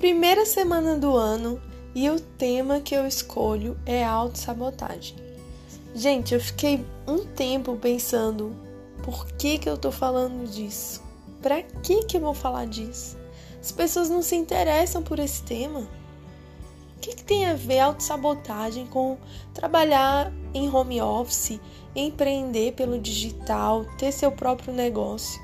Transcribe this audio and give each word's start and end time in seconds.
Primeira 0.00 0.46
semana 0.46 0.96
do 0.96 1.14
ano 1.14 1.60
e 1.94 2.08
o 2.08 2.18
tema 2.18 2.80
que 2.80 2.94
eu 2.94 3.06
escolho 3.06 3.78
é 3.84 4.02
autossabotagem. 4.02 5.14
Gente, 5.94 6.32
eu 6.32 6.40
fiquei 6.40 6.82
um 7.06 7.18
tempo 7.26 7.76
pensando 7.76 8.56
por 9.02 9.26
que, 9.32 9.58
que 9.58 9.68
eu 9.68 9.76
tô 9.76 9.92
falando 9.92 10.50
disso? 10.50 11.02
Pra 11.42 11.60
que, 11.62 12.04
que 12.04 12.16
eu 12.16 12.22
vou 12.22 12.32
falar 12.32 12.64
disso? 12.64 13.18
As 13.60 13.70
pessoas 13.70 14.08
não 14.08 14.22
se 14.22 14.34
interessam 14.34 15.02
por 15.02 15.18
esse 15.18 15.42
tema. 15.42 15.80
O 16.96 17.00
que, 17.02 17.16
que 17.16 17.22
tem 17.22 17.44
a 17.44 17.52
ver 17.52 17.80
autossabotagem 17.80 18.86
com 18.86 19.18
trabalhar 19.52 20.32
em 20.54 20.66
home 20.74 21.02
office, 21.02 21.60
empreender 21.94 22.72
pelo 22.72 22.98
digital, 22.98 23.84
ter 23.98 24.12
seu 24.12 24.32
próprio 24.32 24.72
negócio? 24.72 25.38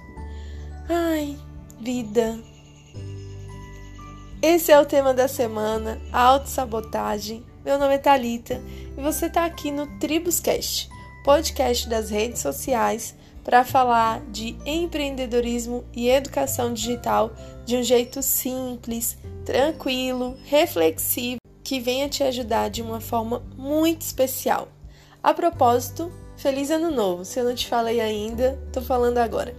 Ai, 0.88 1.36
vida. 1.78 2.55
Esse 4.48 4.70
é 4.70 4.80
o 4.80 4.86
tema 4.86 5.12
da 5.12 5.26
semana, 5.26 6.00
autossabotagem. 6.12 7.44
Meu 7.64 7.80
nome 7.80 7.94
é 7.94 7.98
Talita 7.98 8.62
e 8.96 9.02
você 9.02 9.26
está 9.26 9.44
aqui 9.44 9.72
no 9.72 9.88
Tribuscast, 9.98 10.88
podcast 11.24 11.88
das 11.88 12.10
redes 12.10 12.42
sociais 12.42 13.16
para 13.42 13.64
falar 13.64 14.20
de 14.30 14.56
empreendedorismo 14.64 15.84
e 15.92 16.08
educação 16.08 16.72
digital 16.72 17.32
de 17.64 17.76
um 17.76 17.82
jeito 17.82 18.22
simples, 18.22 19.18
tranquilo, 19.44 20.36
reflexivo 20.44 21.40
que 21.64 21.80
venha 21.80 22.08
te 22.08 22.22
ajudar 22.22 22.70
de 22.70 22.82
uma 22.82 23.00
forma 23.00 23.42
muito 23.56 24.02
especial. 24.02 24.68
A 25.24 25.34
propósito, 25.34 26.08
feliz 26.36 26.70
ano 26.70 26.92
novo! 26.92 27.24
Se 27.24 27.40
eu 27.40 27.44
não 27.44 27.54
te 27.56 27.66
falei 27.66 28.00
ainda, 28.00 28.56
tô 28.72 28.80
falando 28.80 29.18
agora. 29.18 29.56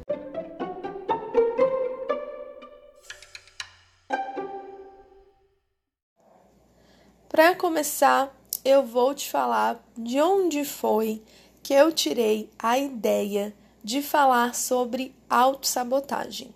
Para 7.38 7.54
começar, 7.54 8.36
eu 8.66 8.82
vou 8.82 9.14
te 9.14 9.30
falar 9.30 9.80
de 9.96 10.20
onde 10.20 10.66
foi 10.66 11.22
que 11.62 11.72
eu 11.72 11.92
tirei 11.92 12.50
a 12.58 12.80
ideia 12.80 13.56
de 13.84 14.02
falar 14.02 14.56
sobre 14.56 15.16
autossabotagem. 15.30 16.52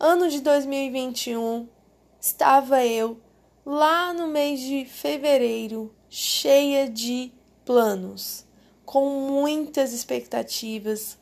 Ano 0.00 0.30
de 0.30 0.40
2021, 0.40 1.68
estava 2.18 2.82
eu 2.82 3.20
lá 3.66 4.14
no 4.14 4.28
mês 4.28 4.58
de 4.58 4.86
fevereiro, 4.86 5.94
cheia 6.08 6.88
de 6.88 7.30
planos, 7.66 8.46
com 8.86 9.28
muitas 9.28 9.92
expectativas, 9.92 11.18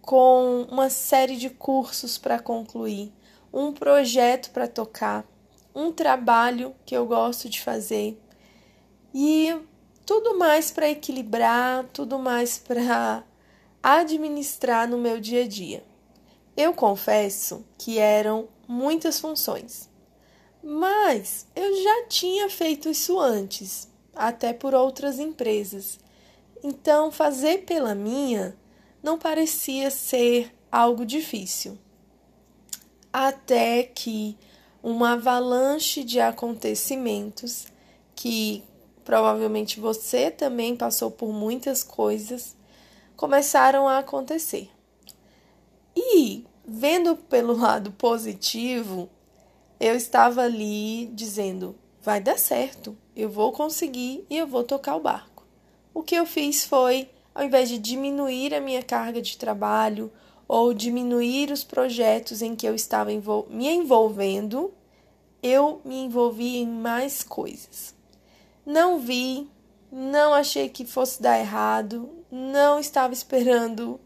com 0.00 0.66
uma 0.70 0.88
série 0.88 1.36
de 1.36 1.50
cursos 1.50 2.16
para 2.16 2.38
concluir, 2.38 3.12
um 3.52 3.74
projeto 3.74 4.52
para 4.52 4.66
tocar, 4.66 5.26
um 5.74 5.92
trabalho 5.92 6.74
que 6.84 6.96
eu 6.96 7.06
gosto 7.06 7.48
de 7.48 7.60
fazer 7.60 8.20
e 9.14 9.56
tudo 10.06 10.38
mais 10.38 10.70
para 10.70 10.90
equilibrar, 10.90 11.84
tudo 11.92 12.18
mais 12.18 12.58
para 12.58 13.24
administrar 13.82 14.88
no 14.88 14.98
meu 14.98 15.20
dia 15.20 15.44
a 15.44 15.48
dia. 15.48 15.84
Eu 16.56 16.74
confesso 16.74 17.64
que 17.78 17.98
eram 17.98 18.48
muitas 18.66 19.18
funções. 19.18 19.88
Mas 20.62 21.46
eu 21.56 21.82
já 21.82 22.06
tinha 22.08 22.50
feito 22.50 22.88
isso 22.90 23.18
antes, 23.18 23.88
até 24.14 24.52
por 24.52 24.74
outras 24.74 25.18
empresas. 25.18 25.98
Então, 26.62 27.10
fazer 27.10 27.64
pela 27.64 27.94
minha 27.94 28.56
não 29.02 29.18
parecia 29.18 29.90
ser 29.90 30.54
algo 30.70 31.06
difícil. 31.06 31.78
Até 33.12 33.82
que 33.82 34.36
uma 34.82 35.12
avalanche 35.12 36.02
de 36.02 36.20
acontecimentos 36.20 37.66
que 38.14 38.62
provavelmente 39.04 39.80
você 39.80 40.30
também 40.30 40.76
passou 40.76 41.10
por 41.10 41.32
muitas 41.32 41.82
coisas 41.82 42.56
começaram 43.16 43.86
a 43.86 43.98
acontecer. 43.98 44.70
E 45.94 46.44
vendo 46.66 47.16
pelo 47.16 47.52
lado 47.58 47.92
positivo, 47.92 49.08
eu 49.78 49.94
estava 49.94 50.42
ali 50.42 51.06
dizendo: 51.08 51.74
vai 52.02 52.20
dar 52.20 52.38
certo, 52.38 52.96
eu 53.14 53.28
vou 53.28 53.52
conseguir 53.52 54.24
e 54.30 54.38
eu 54.38 54.46
vou 54.46 54.64
tocar 54.64 54.96
o 54.96 55.00
barco. 55.00 55.44
O 55.92 56.02
que 56.02 56.14
eu 56.14 56.24
fiz 56.24 56.64
foi, 56.64 57.10
ao 57.34 57.44
invés 57.44 57.68
de 57.68 57.78
diminuir 57.78 58.54
a 58.54 58.60
minha 58.60 58.82
carga 58.82 59.20
de 59.20 59.36
trabalho 59.36 60.10
ou 60.46 60.72
diminuir 60.72 61.50
os 61.50 61.62
projetos 61.62 62.42
em 62.42 62.56
que 62.56 62.66
eu 62.66 62.74
estava 62.74 63.10
me 63.50 63.68
envolvendo, 63.68 64.72
eu 65.42 65.80
me 65.84 65.96
envolvi 65.96 66.58
em 66.58 66.66
mais 66.66 67.22
coisas. 67.22 67.94
Não 68.64 68.98
vi, 68.98 69.48
não 69.90 70.32
achei 70.34 70.68
que 70.68 70.84
fosse 70.84 71.20
dar 71.22 71.38
errado, 71.38 72.10
não 72.30 72.78
estava 72.78 73.12
esperando 73.12 74.00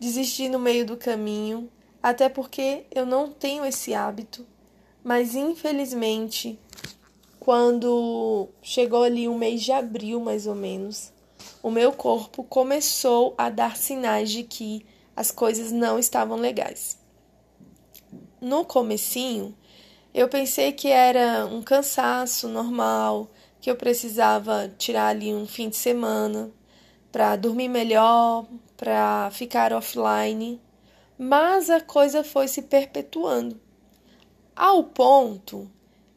desistir 0.00 0.48
no 0.48 0.58
meio 0.58 0.86
do 0.86 0.96
caminho, 0.96 1.70
até 2.02 2.28
porque 2.28 2.86
eu 2.90 3.04
não 3.04 3.30
tenho 3.30 3.64
esse 3.64 3.94
hábito 3.94 4.46
mas 5.08 5.34
infelizmente, 5.34 6.58
quando 7.40 8.48
chegou 8.60 9.04
ali 9.04 9.26
o 9.26 9.34
mês 9.34 9.62
de 9.62 9.72
abril, 9.72 10.20
mais 10.20 10.46
ou 10.46 10.54
menos, 10.54 11.12
o 11.62 11.70
meu 11.70 11.92
corpo 11.92 12.44
começou 12.44 13.34
a 13.38 13.48
dar 13.48 13.76
sinais 13.76 14.30
de 14.30 14.42
que 14.42 14.84
as 15.16 15.30
coisas 15.30 15.72
não 15.72 15.98
estavam 15.98 16.36
legais. 16.36 16.98
No 18.40 18.66
comecinho, 18.66 19.56
eu 20.14 20.28
pensei 20.28 20.72
que 20.72 20.88
era 20.88 21.46
um 21.46 21.62
cansaço 21.62 22.48
normal, 22.48 23.28
que 23.60 23.70
eu 23.70 23.76
precisava 23.76 24.72
tirar 24.78 25.08
ali 25.08 25.34
um 25.34 25.46
fim 25.46 25.68
de 25.68 25.76
semana 25.76 26.50
para 27.10 27.36
dormir 27.36 27.68
melhor, 27.68 28.46
para 28.76 29.30
ficar 29.32 29.72
offline, 29.72 30.60
mas 31.18 31.70
a 31.70 31.80
coisa 31.80 32.22
foi 32.22 32.48
se 32.48 32.62
perpetuando 32.62 33.60
ao 34.58 34.82
ponto 34.82 35.70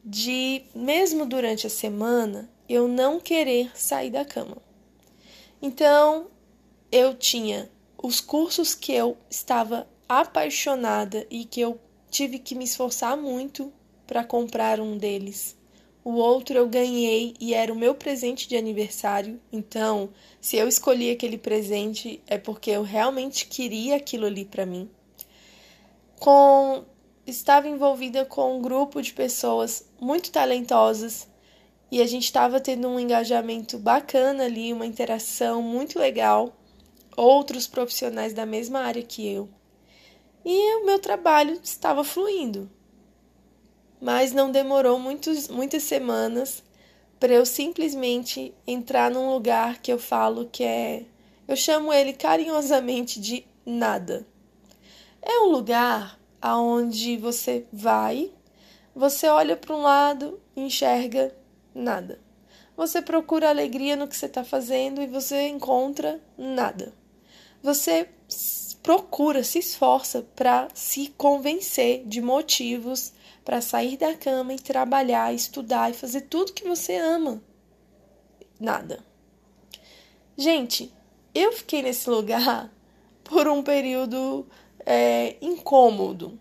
de, 0.04 0.64
mesmo 0.74 1.24
durante 1.24 1.64
a 1.64 1.70
semana, 1.70 2.50
eu 2.68 2.88
não 2.88 3.20
querer 3.20 3.70
sair 3.72 4.10
da 4.10 4.24
cama. 4.24 4.56
Então, 5.62 6.26
eu 6.90 7.14
tinha 7.14 7.70
os 8.02 8.20
cursos 8.20 8.74
que 8.74 8.92
eu 8.92 9.16
estava 9.30 9.86
apaixonada 10.08 11.24
e 11.30 11.44
que 11.44 11.60
eu 11.60 11.80
tive 12.10 12.40
que 12.40 12.56
me 12.56 12.64
esforçar 12.64 13.16
muito 13.16 13.72
para 14.06 14.24
comprar 14.24 14.80
um 14.80 14.96
deles. 14.96 15.56
O 16.04 16.14
outro 16.14 16.56
eu 16.56 16.68
ganhei 16.68 17.34
e 17.40 17.54
era 17.54 17.72
o 17.72 17.76
meu 17.76 17.94
presente 17.94 18.48
de 18.48 18.56
aniversário. 18.56 19.40
Então, 19.52 20.10
se 20.40 20.56
eu 20.56 20.66
escolhi 20.66 21.10
aquele 21.10 21.38
presente 21.38 22.20
é 22.26 22.36
porque 22.36 22.70
eu 22.70 22.82
realmente 22.82 23.46
queria 23.46 23.96
aquilo 23.96 24.26
ali 24.26 24.44
para 24.44 24.66
mim. 24.66 24.90
Com 26.18 26.84
estava 27.24 27.68
envolvida 27.68 28.24
com 28.24 28.58
um 28.58 28.62
grupo 28.62 29.00
de 29.00 29.12
pessoas 29.12 29.88
muito 30.00 30.32
talentosas 30.32 31.28
e 31.88 32.00
a 32.02 32.06
gente 32.06 32.24
estava 32.24 32.60
tendo 32.60 32.88
um 32.88 32.98
engajamento 32.98 33.78
bacana 33.78 34.44
ali, 34.44 34.72
uma 34.72 34.86
interação 34.86 35.62
muito 35.62 35.98
legal, 35.98 36.56
outros 37.16 37.66
profissionais 37.66 38.32
da 38.32 38.46
mesma 38.46 38.80
área 38.80 39.02
que 39.02 39.28
eu. 39.28 39.48
E 40.44 40.76
o 40.76 40.86
meu 40.86 40.98
trabalho 40.98 41.60
estava 41.62 42.02
fluindo. 42.02 42.68
Mas 44.02 44.32
não 44.32 44.50
demorou 44.50 44.98
muitos, 44.98 45.46
muitas 45.46 45.84
semanas 45.84 46.64
para 47.20 47.34
eu 47.34 47.46
simplesmente 47.46 48.52
entrar 48.66 49.08
num 49.08 49.30
lugar 49.32 49.80
que 49.80 49.92
eu 49.92 49.98
falo 49.98 50.48
que 50.50 50.64
é. 50.64 51.04
Eu 51.46 51.54
chamo 51.54 51.92
ele 51.92 52.12
carinhosamente 52.12 53.20
de 53.20 53.46
nada. 53.64 54.26
É 55.22 55.38
um 55.42 55.52
lugar 55.52 56.18
aonde 56.40 57.16
você 57.16 57.64
vai, 57.72 58.32
você 58.92 59.28
olha 59.28 59.56
para 59.56 59.72
um 59.72 59.82
lado 59.82 60.40
enxerga 60.56 61.32
nada. 61.72 62.18
Você 62.76 63.00
procura 63.00 63.50
alegria 63.50 63.94
no 63.94 64.08
que 64.08 64.16
você 64.16 64.26
está 64.26 64.42
fazendo 64.42 65.00
e 65.00 65.06
você 65.06 65.46
encontra 65.46 66.20
nada. 66.36 66.92
Você 67.62 68.08
procura, 68.82 69.44
se 69.44 69.58
esforça 69.58 70.26
para 70.34 70.68
se 70.74 71.08
convencer 71.16 72.04
de 72.04 72.20
motivos 72.20 73.12
para 73.44 73.60
sair 73.60 73.96
da 73.96 74.14
cama 74.14 74.54
e 74.54 74.58
trabalhar, 74.58 75.34
estudar 75.34 75.90
e 75.90 75.94
fazer 75.94 76.22
tudo 76.22 76.52
que 76.52 76.66
você 76.66 76.96
ama. 76.96 77.42
Nada. 78.58 79.04
Gente, 80.36 80.92
eu 81.34 81.52
fiquei 81.52 81.82
nesse 81.82 82.08
lugar 82.08 82.72
por 83.24 83.48
um 83.48 83.62
período 83.62 84.46
é, 84.86 85.36
incômodo. 85.40 86.38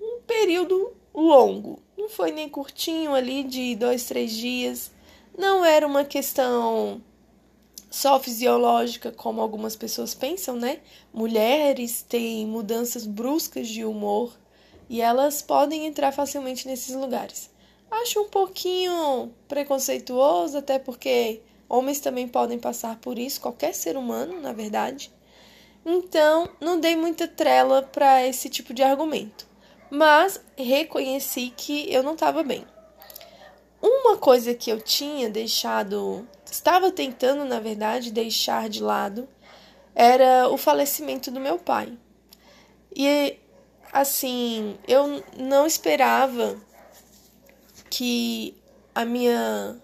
Um 0.00 0.20
período 0.26 0.92
longo. 1.14 1.82
Não 1.96 2.08
foi 2.08 2.32
nem 2.32 2.48
curtinho 2.48 3.14
ali 3.14 3.44
de 3.44 3.74
dois, 3.76 4.04
três 4.04 4.32
dias. 4.32 4.92
Não 5.36 5.64
era 5.64 5.86
uma 5.86 6.04
questão 6.04 7.02
só 7.92 8.18
fisiológica, 8.18 9.12
como 9.12 9.42
algumas 9.42 9.76
pessoas 9.76 10.14
pensam, 10.14 10.56
né? 10.56 10.80
Mulheres 11.12 12.00
têm 12.00 12.46
mudanças 12.46 13.04
bruscas 13.04 13.68
de 13.68 13.84
humor 13.84 14.32
e 14.88 15.02
elas 15.02 15.42
podem 15.42 15.86
entrar 15.86 16.10
facilmente 16.10 16.66
nesses 16.66 16.94
lugares. 16.94 17.50
Acho 17.90 18.22
um 18.22 18.28
pouquinho 18.30 19.30
preconceituoso, 19.46 20.56
até 20.56 20.78
porque 20.78 21.42
homens 21.68 22.00
também 22.00 22.26
podem 22.26 22.58
passar 22.58 22.98
por 22.98 23.18
isso, 23.18 23.42
qualquer 23.42 23.74
ser 23.74 23.94
humano, 23.94 24.40
na 24.40 24.54
verdade. 24.54 25.12
Então, 25.84 26.48
não 26.58 26.80
dei 26.80 26.96
muita 26.96 27.28
trela 27.28 27.82
para 27.82 28.26
esse 28.26 28.48
tipo 28.48 28.72
de 28.72 28.82
argumento, 28.82 29.46
mas 29.90 30.40
reconheci 30.56 31.52
que 31.54 31.92
eu 31.92 32.02
não 32.02 32.14
estava 32.14 32.42
bem. 32.42 32.64
Uma 33.82 34.16
coisa 34.16 34.54
que 34.54 34.70
eu 34.70 34.80
tinha 34.80 35.28
deixado, 35.28 36.26
estava 36.48 36.92
tentando, 36.92 37.44
na 37.44 37.58
verdade, 37.58 38.12
deixar 38.12 38.68
de 38.68 38.80
lado, 38.80 39.28
era 39.92 40.48
o 40.48 40.56
falecimento 40.56 41.32
do 41.32 41.40
meu 41.40 41.58
pai. 41.58 41.98
E 42.94 43.36
assim, 43.92 44.78
eu 44.86 45.22
não 45.36 45.66
esperava 45.66 46.56
que 47.90 48.54
a 48.94 49.04
minha 49.04 49.76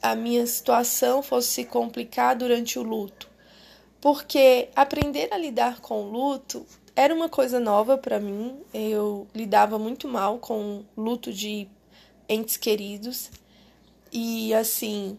a 0.00 0.16
minha 0.16 0.44
situação 0.46 1.22
fosse 1.22 1.48
se 1.48 1.64
complicar 1.64 2.34
durante 2.34 2.78
o 2.78 2.82
luto, 2.82 3.28
porque 4.00 4.68
aprender 4.74 5.28
a 5.32 5.36
lidar 5.36 5.80
com 5.80 6.02
o 6.02 6.10
luto 6.10 6.66
era 6.96 7.14
uma 7.14 7.28
coisa 7.28 7.60
nova 7.60 7.96
para 7.96 8.18
mim. 8.18 8.60
Eu 8.74 9.26
lidava 9.34 9.78
muito 9.78 10.08
mal 10.08 10.38
com 10.38 10.84
o 10.96 11.00
luto 11.00 11.32
de 11.32 11.68
entes 12.32 12.56
queridos 12.56 13.30
e 14.12 14.52
assim, 14.54 15.16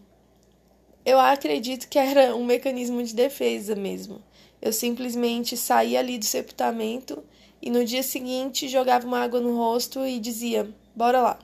eu 1.04 1.18
acredito 1.18 1.88
que 1.88 1.98
era 1.98 2.34
um 2.34 2.44
mecanismo 2.44 3.02
de 3.02 3.14
defesa 3.14 3.74
mesmo. 3.74 4.22
Eu 4.62 4.72
simplesmente 4.72 5.56
saía 5.56 5.98
ali 5.98 6.16
do 6.16 6.24
sepultamento 6.24 7.22
e 7.60 7.70
no 7.70 7.84
dia 7.84 8.02
seguinte 8.02 8.68
jogava 8.68 9.06
uma 9.06 9.20
água 9.20 9.40
no 9.40 9.56
rosto 9.56 10.06
e 10.06 10.18
dizia: 10.18 10.72
"Bora 10.94 11.20
lá" 11.20 11.38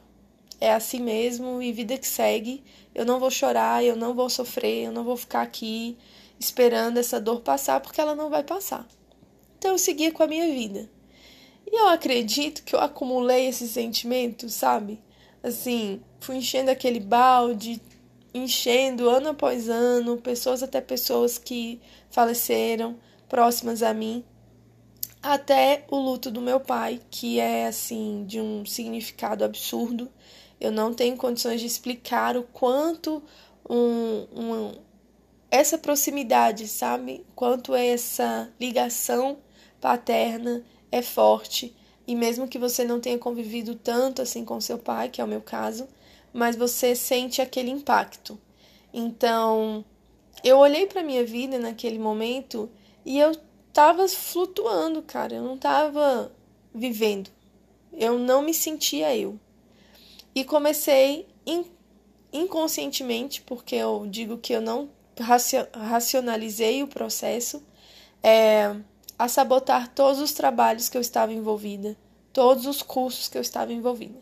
é 0.61 0.73
assim 0.73 1.01
mesmo 1.01 1.61
e 1.63 1.73
vida 1.73 1.99
que 1.99 2.07
segue. 2.07 2.63
Eu 2.95 3.05
não 3.05 3.19
vou 3.19 3.31
chorar, 3.31 3.85
eu 3.85 3.97
não 3.97 4.15
vou 4.15 4.29
sofrer, 4.31 4.87
eu 4.87 4.93
não 4.93 5.05
vou 5.05 5.17
ficar 5.17 5.43
aqui 5.43 5.97
esperando 6.39 6.99
essa 6.99 7.21
dor 7.21 7.41
passar 7.41 7.81
porque 7.81 8.01
ela 8.01 8.15
não 8.15 8.31
vai 8.31 8.45
passar. 8.45 8.87
Então 9.59 9.73
eu 9.73 9.79
seguia 9.79 10.13
com 10.13 10.23
a 10.23 10.27
minha 10.27 10.47
vida. 10.47 10.89
E 11.67 11.79
eu 11.79 11.89
acredito 11.89 12.63
que 12.65 12.75
eu 12.75 12.81
acumulei 12.81 13.47
esses 13.47 13.71
sentimentos, 13.71 14.55
sabe? 14.55 15.01
Assim, 15.43 16.01
fui 16.21 16.37
enchendo 16.37 16.71
aquele 16.71 17.01
balde, 17.01 17.81
enchendo 18.33 19.09
ano 19.09 19.31
após 19.31 19.69
ano, 19.69 20.17
pessoas 20.19 20.63
até 20.63 20.81
pessoas 20.81 21.39
que 21.39 21.81
faleceram 22.11 22.97
próximas 23.29 23.83
a 23.83 23.95
mim, 23.95 24.25
até 25.23 25.85
o 25.91 25.97
luto 25.97 26.31
do 26.31 26.41
meu 26.41 26.61
pai, 26.61 27.01
que 27.11 27.39
é 27.39 27.67
assim 27.67 28.25
de 28.27 28.41
um 28.41 28.65
significado 28.65 29.45
absurdo. 29.45 30.11
Eu 30.61 30.71
não 30.71 30.93
tenho 30.93 31.17
condições 31.17 31.61
de 31.61 31.67
explicar 31.67 32.37
o 32.37 32.43
quanto 32.43 33.23
um, 33.69 34.27
um, 34.35 34.73
essa 35.51 35.79
proximidade, 35.79 36.69
sabe? 36.69 37.25
Quanto 37.35 37.75
essa 37.75 38.51
ligação 38.61 39.39
paterna 39.81 40.63
é 40.93 41.03
forte. 41.03 41.75
E 42.11 42.15
mesmo 42.17 42.49
que 42.49 42.59
você 42.59 42.85
não 42.85 42.99
tenha 42.99 43.17
convivido 43.17 43.77
tanto 43.77 44.21
assim 44.21 44.45
com 44.45 44.61
seu 44.61 44.77
pai, 44.77 45.09
que 45.09 45.21
é 45.21 45.25
o 45.25 45.29
meu 45.29 45.41
caso, 45.41 45.87
mas 46.33 46.57
você 46.57 46.97
sente 46.97 47.41
aquele 47.41 47.71
impacto. 47.71 48.37
Então, 48.93 49.85
eu 50.43 50.59
olhei 50.59 50.89
para 50.89 51.05
minha 51.05 51.25
vida 51.25 51.57
naquele 51.57 52.01
momento 52.01 52.69
e 53.07 53.17
eu 53.17 53.31
tava 53.73 54.09
flutuando, 54.09 55.01
cara. 55.03 55.37
Eu 55.37 55.45
não 55.45 55.57
tava 55.57 56.33
vivendo. 56.75 57.31
Eu 57.93 58.19
não 58.19 58.43
me 58.43 58.53
sentia 58.53 59.17
eu. 59.17 59.39
E 60.35 60.45
comecei 60.45 61.29
inconscientemente, 62.33 63.41
porque 63.43 63.77
eu 63.77 64.05
digo 64.11 64.37
que 64.37 64.53
eu 64.53 64.61
não 64.61 64.91
racionalizei 65.73 66.83
o 66.83 66.89
processo, 66.89 67.65
é, 68.21 68.75
a 69.21 69.29
sabotar 69.29 69.89
todos 69.89 70.21
os 70.21 70.33
trabalhos 70.33 70.89
que 70.89 70.97
eu 70.97 71.01
estava 71.01 71.33
envolvida, 71.33 71.97
todos 72.33 72.65
os 72.67 72.81
cursos 72.81 73.29
que 73.29 73.37
eu 73.37 73.43
estava 73.43 73.73
envolvida. 73.73 74.19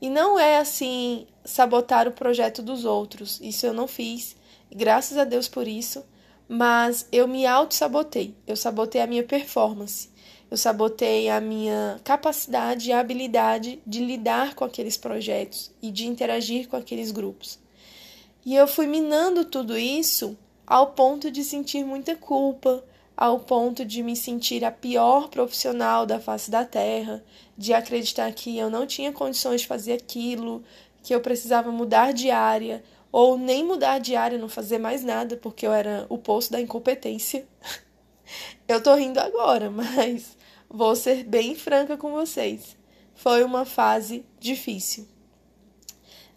E 0.00 0.10
não 0.10 0.38
é 0.38 0.58
assim 0.58 1.26
sabotar 1.44 2.06
o 2.06 2.12
projeto 2.12 2.60
dos 2.60 2.84
outros, 2.84 3.40
isso 3.40 3.64
eu 3.64 3.72
não 3.72 3.86
fiz, 3.86 4.36
graças 4.70 5.16
a 5.16 5.24
Deus 5.24 5.48
por 5.48 5.66
isso, 5.66 6.04
mas 6.46 7.08
eu 7.10 7.26
me 7.26 7.46
auto-sabotei, 7.46 8.34
eu 8.46 8.56
sabotei 8.56 9.00
a 9.00 9.06
minha 9.06 9.22
performance 9.22 10.12
eu 10.50 10.56
sabotei 10.56 11.28
a 11.28 11.40
minha 11.40 12.00
capacidade 12.04 12.88
e 12.88 12.92
habilidade 12.92 13.80
de 13.84 14.04
lidar 14.04 14.54
com 14.54 14.64
aqueles 14.64 14.96
projetos 14.96 15.72
e 15.82 15.90
de 15.90 16.06
interagir 16.06 16.68
com 16.68 16.76
aqueles 16.76 17.10
grupos. 17.10 17.58
E 18.44 18.54
eu 18.54 18.68
fui 18.68 18.86
minando 18.86 19.44
tudo 19.44 19.76
isso 19.76 20.36
ao 20.64 20.92
ponto 20.92 21.30
de 21.30 21.42
sentir 21.42 21.84
muita 21.84 22.14
culpa, 22.14 22.84
ao 23.16 23.40
ponto 23.40 23.84
de 23.84 24.02
me 24.02 24.16
sentir 24.16 24.64
a 24.64 24.70
pior 24.70 25.28
profissional 25.28 26.04
da 26.06 26.18
face 26.18 26.50
da 26.50 26.64
terra, 26.64 27.24
de 27.56 27.72
acreditar 27.72 28.32
que 28.32 28.56
eu 28.58 28.68
não 28.68 28.86
tinha 28.86 29.12
condições 29.12 29.62
de 29.62 29.66
fazer 29.66 29.92
aquilo, 29.94 30.62
que 31.02 31.14
eu 31.14 31.20
precisava 31.20 31.70
mudar 31.70 32.12
de 32.12 32.30
área, 32.30 32.82
ou 33.12 33.38
nem 33.38 33.64
mudar 33.64 33.98
de 33.98 34.16
área, 34.16 34.38
não 34.38 34.48
fazer 34.48 34.78
mais 34.78 35.04
nada, 35.04 35.36
porque 35.36 35.66
eu 35.66 35.72
era 35.72 36.06
o 36.08 36.18
poço 36.18 36.50
da 36.50 36.60
incompetência. 36.60 37.46
eu 38.66 38.82
tô 38.82 38.94
rindo 38.94 39.20
agora, 39.20 39.70
mas 39.72 40.36
Vou 40.76 40.96
ser 40.96 41.22
bem 41.22 41.54
franca 41.54 41.96
com 41.96 42.10
vocês. 42.10 42.76
Foi 43.14 43.44
uma 43.44 43.64
fase 43.64 44.26
difícil. 44.40 45.06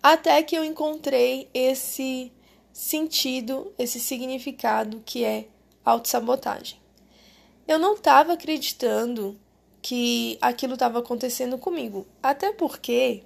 Até 0.01 0.43
que 0.43 0.55
eu 0.55 0.63
encontrei 0.63 1.49
esse 1.55 2.31
sentido, 2.71 3.73
esse 3.79 3.99
significado 3.99 5.01
que 5.03 5.23
é 5.23 5.47
autossabotagem. 5.91 6.79
Eu 7.67 7.77
não 7.77 7.95
estava 7.95 8.33
acreditando 8.33 9.37
que 9.81 10.37
aquilo 10.41 10.73
estava 10.73 10.99
acontecendo 10.99 11.57
comigo. 11.57 12.07
Até 12.21 12.51
porque 12.51 13.23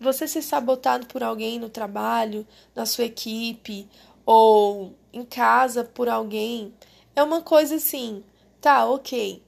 você 0.00 0.26
ser 0.26 0.42
sabotado 0.42 1.06
por 1.06 1.22
alguém 1.22 1.58
no 1.58 1.68
trabalho, 1.68 2.46
na 2.74 2.86
sua 2.86 3.04
equipe 3.04 3.88
ou 4.24 4.94
em 5.12 5.24
casa 5.24 5.84
por 5.84 6.08
alguém 6.08 6.74
é 7.14 7.22
uma 7.22 7.40
coisa 7.42 7.76
assim, 7.76 8.24
tá, 8.60 8.86
ok 8.86 9.44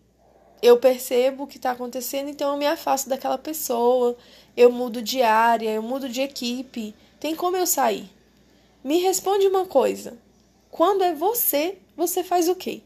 eu 0.62 0.78
percebo 0.78 1.44
o 1.44 1.46
que 1.46 1.58
está 1.58 1.72
acontecendo, 1.72 2.28
então 2.28 2.52
eu 2.52 2.58
me 2.58 2.66
afasto 2.66 3.08
daquela 3.08 3.38
pessoa, 3.38 4.16
eu 4.56 4.70
mudo 4.70 5.02
de 5.02 5.23
área, 5.23 5.70
eu 5.70 5.82
mudo 5.82 6.09
de 6.09 6.23
equipe. 6.23 6.94
Tem 7.20 7.35
como 7.35 7.56
eu 7.56 7.66
sair? 7.66 8.11
Me 8.82 8.99
responde 8.99 9.47
uma 9.47 9.66
coisa. 9.66 10.16
Quando 10.70 11.02
é 11.02 11.14
você, 11.14 11.78
você 11.96 12.22
faz 12.22 12.48
o 12.48 12.54
quê? 12.54 12.82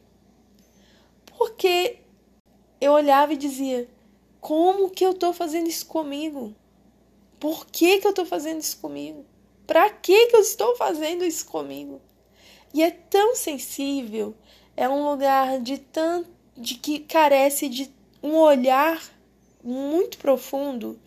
Porque 1.26 1.98
eu 2.80 2.92
olhava 2.92 3.32
e 3.32 3.36
dizia: 3.36 3.88
como 4.40 4.90
que 4.90 5.04
eu 5.04 5.10
estou 5.10 5.32
fazendo 5.32 5.68
isso 5.68 5.86
comigo? 5.86 6.54
Por 7.38 7.66
que, 7.66 7.98
que 7.98 8.06
eu 8.06 8.10
estou 8.10 8.26
fazendo 8.26 8.60
isso 8.60 8.78
comigo? 8.78 9.24
Para 9.66 9.88
que, 9.90 10.26
que 10.26 10.36
eu 10.36 10.40
estou 10.40 10.76
fazendo 10.76 11.24
isso 11.24 11.46
comigo? 11.46 12.00
E 12.72 12.82
é 12.82 12.90
tão 12.90 13.34
sensível, 13.34 14.34
é 14.76 14.88
um 14.88 15.08
lugar 15.08 15.60
de 15.60 15.78
tanto 15.78 16.30
de 16.56 16.74
que 16.74 17.00
carece 17.00 17.68
de 17.68 17.90
um 18.22 18.36
olhar 18.36 19.02
muito 19.62 20.18
profundo 20.18 20.98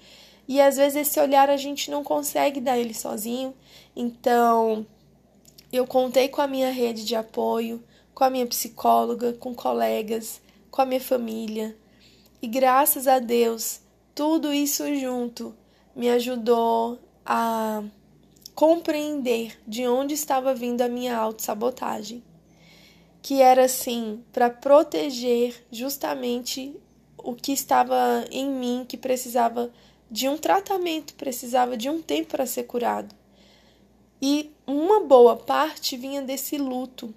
e 0.48 0.60
às 0.60 0.78
vezes 0.78 1.08
esse 1.08 1.20
olhar 1.20 1.50
a 1.50 1.58
gente 1.58 1.90
não 1.90 2.04
consegue 2.04 2.60
dar 2.60 2.78
ele 2.78 2.94
sozinho. 2.94 3.54
Então, 3.96 4.86
eu 5.72 5.88
contei 5.88 6.28
com 6.28 6.42
a 6.42 6.48
minha 6.48 6.72
rede 6.72 7.06
de 7.06 7.16
apoio, 7.16 7.84
com 8.14 8.24
a 8.24 8.30
minha 8.30 8.46
psicóloga, 8.46 9.34
com 9.34 9.54
colegas, 9.54 10.42
com 10.70 10.82
a 10.82 10.86
minha 10.86 11.02
família. 11.02 11.76
E 12.42 12.48
graças 12.48 13.08
a 13.08 13.20
Deus, 13.20 13.82
tudo 14.14 14.54
isso 14.54 14.84
junto 14.96 15.56
me 15.96 16.10
ajudou 16.10 17.00
a 17.26 17.84
compreender 18.56 19.60
de 19.68 19.88
onde 19.88 20.14
estava 20.14 20.54
vindo 20.54 20.82
a 20.82 20.90
minha 20.90 21.18
autossabotagem 21.18 22.24
que 23.24 23.42
era 23.42 23.64
assim 23.64 24.22
para 24.34 24.50
proteger 24.50 25.66
justamente 25.72 26.76
o 27.18 27.34
que 27.34 27.54
estava 27.54 28.26
em 28.30 28.50
mim 28.50 28.86
que 28.86 28.98
precisava 28.98 29.72
de 30.12 30.28
um 30.28 30.38
tratamento, 30.38 31.16
precisava 31.16 31.78
de 31.78 31.90
um 31.90 32.02
tempo 32.02 32.32
para 32.32 32.46
ser 32.46 32.64
curado. 32.64 33.16
E 34.22 34.52
uma 34.68 35.00
boa 35.00 35.38
parte 35.38 35.96
vinha 35.96 36.22
desse 36.22 36.58
luto, 36.58 37.16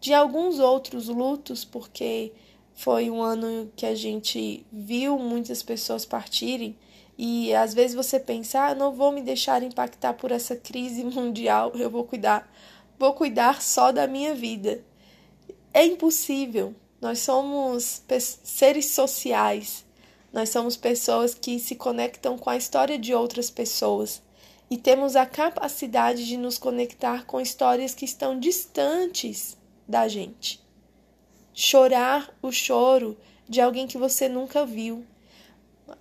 de 0.00 0.14
alguns 0.14 0.58
outros 0.58 1.08
lutos, 1.08 1.64
porque 1.64 2.32
foi 2.74 3.10
um 3.10 3.22
ano 3.22 3.72
que 3.74 3.84
a 3.84 3.94
gente 3.94 4.64
viu 4.72 5.18
muitas 5.18 5.62
pessoas 5.62 6.04
partirem 6.04 6.76
e 7.18 7.52
às 7.52 7.74
vezes 7.74 7.96
você 7.96 8.20
pensa, 8.20 8.60
ah, 8.60 8.74
não 8.76 8.92
vou 8.92 9.10
me 9.10 9.20
deixar 9.20 9.64
impactar 9.64 10.14
por 10.14 10.30
essa 10.30 10.54
crise 10.54 11.02
mundial, 11.04 11.72
eu 11.74 11.90
vou 11.90 12.04
cuidar, 12.04 12.48
vou 12.96 13.12
cuidar 13.12 13.60
só 13.60 13.90
da 13.90 14.06
minha 14.06 14.32
vida. 14.34 14.84
É 15.74 15.84
impossível. 15.84 16.74
Nós 17.00 17.18
somos 17.18 18.02
seres 18.44 18.86
sociais. 18.86 19.84
Nós 20.32 20.50
somos 20.50 20.76
pessoas 20.76 21.34
que 21.34 21.58
se 21.58 21.74
conectam 21.74 22.38
com 22.38 22.50
a 22.50 22.56
história 22.56 22.98
de 22.98 23.12
outras 23.12 23.50
pessoas. 23.50 24.22
e 24.70 24.76
temos 24.76 25.16
a 25.16 25.24
capacidade 25.24 26.26
de 26.26 26.36
nos 26.36 26.58
conectar 26.58 27.24
com 27.24 27.40
histórias 27.40 27.94
que 27.94 28.04
estão 28.04 28.38
distantes 28.38 29.57
da 29.88 30.06
gente. 30.06 30.60
Chorar 31.54 32.32
o 32.42 32.52
choro 32.52 33.16
de 33.48 33.60
alguém 33.60 33.86
que 33.86 33.96
você 33.96 34.28
nunca 34.28 34.66
viu 34.66 35.04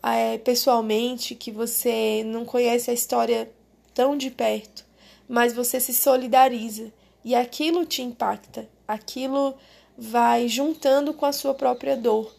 é, 0.03 0.37
pessoalmente, 0.37 1.33
que 1.33 1.51
você 1.51 2.23
não 2.25 2.45
conhece 2.45 2.91
a 2.91 2.93
história 2.93 3.49
tão 3.93 4.17
de 4.17 4.29
perto, 4.29 4.85
mas 5.27 5.53
você 5.53 5.79
se 5.79 5.93
solidariza 5.93 6.91
e 7.23 7.33
aquilo 7.33 7.85
te 7.85 8.01
impacta, 8.01 8.69
aquilo 8.87 9.55
vai 9.97 10.47
juntando 10.47 11.13
com 11.13 11.25
a 11.25 11.33
sua 11.33 11.53
própria 11.53 11.95
dor. 11.95 12.33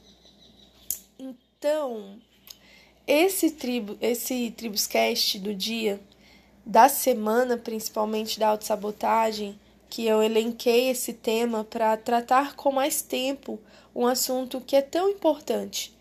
Então, 1.19 2.19
esse 3.07 3.51
tribo, 3.51 3.97
esse 4.01 4.51
tribuscast 4.51 5.39
do 5.39 5.55
dia 5.55 6.01
da 6.65 6.89
semana, 6.89 7.57
principalmente 7.57 8.39
da 8.39 8.49
autossabotagem, 8.49 9.59
que 9.89 10.07
eu 10.07 10.23
elenquei 10.23 10.91
esse 10.91 11.13
tema 11.13 11.65
para 11.65 11.97
tratar 11.97 12.55
com 12.55 12.71
mais 12.73 13.03
tempo 13.03 13.59
um 13.95 14.07
assunto 14.07 14.61
que 14.61 14.77
é 14.77 14.83
tão 14.83 15.09
importante. 15.09 15.97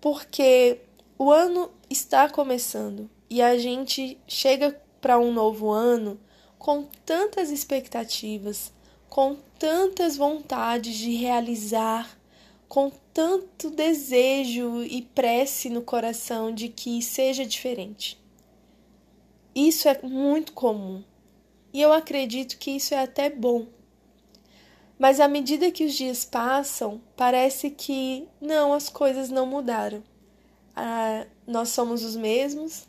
Porque 0.00 0.80
o 1.18 1.30
ano 1.30 1.70
está 1.88 2.28
começando 2.28 3.08
e 3.30 3.40
a 3.40 3.56
gente 3.58 4.18
chega 4.26 4.80
para 5.00 5.18
um 5.18 5.32
novo 5.32 5.70
ano 5.70 6.18
com 6.58 6.86
tantas 7.04 7.50
expectativas, 7.50 8.72
com 9.08 9.36
tantas 9.58 10.16
vontades 10.16 10.96
de 10.96 11.14
realizar, 11.14 12.18
com 12.68 12.90
tanto 13.12 13.68
desejo 13.68 14.82
e 14.82 15.02
prece 15.02 15.68
no 15.68 15.82
coração 15.82 16.54
de 16.54 16.68
que 16.68 17.02
seja 17.02 17.44
diferente. 17.44 18.18
Isso 19.54 19.88
é 19.88 20.00
muito 20.02 20.52
comum. 20.52 21.04
E 21.72 21.80
eu 21.80 21.92
acredito 21.92 22.58
que 22.58 22.72
isso 22.72 22.94
é 22.94 22.98
até 22.98 23.30
bom. 23.30 23.66
Mas 24.98 25.18
à 25.18 25.26
medida 25.26 25.70
que 25.70 25.84
os 25.84 25.94
dias 25.94 26.24
passam, 26.24 27.00
parece 27.16 27.70
que 27.70 28.28
não, 28.40 28.72
as 28.72 28.88
coisas 28.88 29.30
não 29.30 29.46
mudaram. 29.46 30.02
Ah, 30.76 31.26
nós 31.46 31.70
somos 31.70 32.04
os 32.04 32.14
mesmos, 32.14 32.86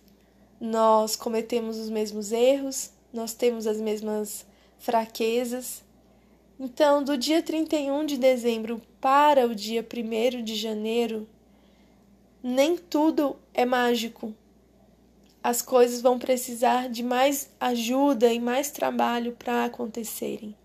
nós 0.60 1.16
cometemos 1.16 1.78
os 1.78 1.90
mesmos 1.90 2.32
erros, 2.32 2.92
nós 3.12 3.34
temos 3.34 3.66
as 3.66 3.80
mesmas 3.80 4.46
fraquezas. 4.78 5.84
Então, 6.60 7.04
do 7.04 7.18
dia 7.18 7.42
31 7.42 8.06
de 8.06 8.18
dezembro 8.18 8.82
para 9.02 9.48
o 9.48 9.56
dia 9.56 9.84
1 9.84 10.44
de 10.44 10.56
janeiro, 10.56 11.28
nem 12.42 12.78
tudo 12.78 13.38
é 13.54 13.66
mágico, 13.66 14.34
as 15.44 15.62
coisas 15.62 16.02
vão 16.02 16.18
precisar 16.18 16.88
de 16.88 17.04
mais 17.04 17.50
ajuda 17.60 18.32
e 18.32 18.40
mais 18.40 18.72
trabalho 18.72 19.34
para 19.34 19.66
acontecerem. 19.66 20.56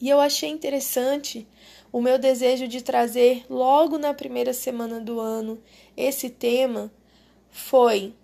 E 0.00 0.08
eu 0.08 0.18
achei 0.18 0.48
interessante 0.48 1.46
o 1.92 2.00
meu 2.00 2.18
desejo 2.18 2.66
de 2.66 2.82
trazer 2.82 3.44
logo 3.48 3.98
na 3.98 4.14
primeira 4.14 4.52
semana 4.52 4.98
do 5.00 5.20
ano 5.20 5.62
esse 5.96 6.30
tema 6.30 6.90
foi 7.50 8.14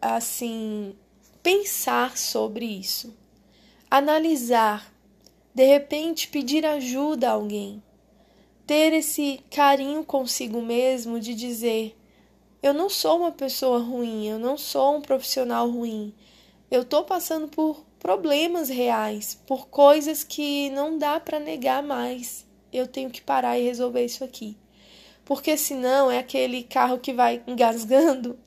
assim 0.00 0.94
pensar 1.42 2.18
sobre 2.18 2.64
isso, 2.64 3.16
analisar, 3.90 4.92
de 5.54 5.64
repente 5.64 6.28
pedir 6.28 6.66
ajuda 6.66 7.28
a 7.28 7.32
alguém, 7.32 7.82
ter 8.66 8.92
esse 8.92 9.40
carinho 9.50 10.04
consigo 10.04 10.60
mesmo 10.60 11.18
de 11.18 11.34
dizer 11.34 11.96
eu 12.62 12.72
não 12.72 12.88
sou 12.88 13.18
uma 13.18 13.32
pessoa 13.32 13.78
ruim, 13.78 14.26
eu 14.26 14.38
não 14.38 14.56
sou 14.56 14.96
um 14.96 15.00
profissional 15.00 15.70
ruim. 15.70 16.14
Eu 16.70 16.82
estou 16.82 17.04
passando 17.04 17.48
por 17.48 17.84
problemas 17.98 18.68
reais, 18.68 19.40
por 19.46 19.68
coisas 19.68 20.24
que 20.24 20.70
não 20.70 20.98
dá 20.98 21.20
para 21.20 21.38
negar 21.38 21.82
mais. 21.82 22.46
Eu 22.72 22.86
tenho 22.86 23.10
que 23.10 23.20
parar 23.20 23.58
e 23.58 23.64
resolver 23.64 24.04
isso 24.04 24.24
aqui. 24.24 24.56
Porque 25.24 25.56
senão 25.56 26.10
é 26.10 26.18
aquele 26.18 26.62
carro 26.62 26.98
que 26.98 27.12
vai 27.12 27.42
engasgando, 27.46 28.38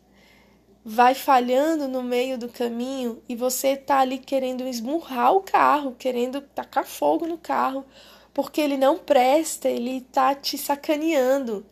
vai 0.84 1.14
falhando 1.14 1.88
no 1.88 2.02
meio 2.02 2.38
do 2.38 2.50
caminho 2.50 3.22
e 3.28 3.36
você 3.36 3.76
tá 3.76 4.00
ali 4.00 4.18
querendo 4.18 4.68
esmurrar 4.68 5.34
o 5.34 5.42
carro, 5.42 5.96
querendo 5.98 6.42
tacar 6.42 6.86
fogo 6.86 7.28
no 7.28 7.38
carro, 7.38 7.86
porque 8.34 8.62
ele 8.62 8.78
não 8.78 8.98
presta, 8.98 9.70
ele 9.70 10.02
tá 10.02 10.34
te 10.34 10.58
sacaneando. 10.58 11.66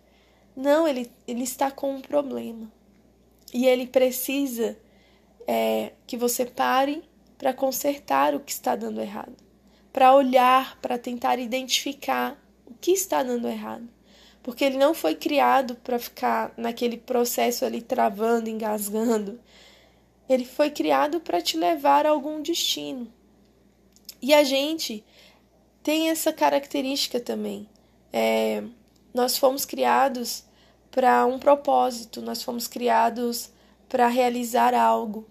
Não, 0.58 0.88
ele, 0.88 1.12
ele 1.28 1.44
está 1.44 1.70
com 1.70 1.94
um 1.94 2.02
problema. 2.02 2.72
E 3.54 3.68
ele 3.68 3.86
precisa 3.86 4.76
é, 5.46 5.94
que 6.08 6.18
você 6.18 6.48
pare 6.48 7.04
para 7.38 7.54
consertar 7.54 8.34
o 8.34 8.40
que 8.40 8.52
está 8.52 8.76
dando 8.76 9.00
errado. 9.00 9.36
Para 9.94 10.16
olhar, 10.16 10.80
para 10.82 10.98
tentar 10.98 11.38
identificar 11.38 12.44
o 12.66 12.74
que 12.74 12.90
está 12.90 13.22
dando 13.22 13.48
errado. 13.48 13.88
Porque 14.42 14.66
ele 14.66 14.80
não 14.80 14.96
foi 14.96 15.14
criado 15.14 15.76
para 15.76 16.00
ficar 16.00 16.52
naquele 16.58 16.98
processo 16.98 17.64
ali 17.64 17.80
travando, 17.80 18.50
engasgando. 18.50 19.40
Ele 20.28 20.44
foi 20.44 20.72
criado 20.72 21.20
para 21.20 21.40
te 21.40 21.56
levar 21.56 22.08
a 22.08 22.10
algum 22.10 22.42
destino. 22.42 23.14
E 24.20 24.34
a 24.34 24.44
gente 24.44 25.06
tem 25.84 26.10
essa 26.10 26.34
característica 26.34 27.20
também. 27.20 27.70
É, 28.12 28.64
nós 29.14 29.38
fomos 29.38 29.64
criados 29.64 30.47
para 30.91 31.25
um 31.25 31.38
propósito, 31.39 32.22
nós 32.22 32.41
fomos 32.41 32.67
criados 32.67 33.51
para 33.89 34.08
realizar 34.08 34.74
algo. 34.74 35.25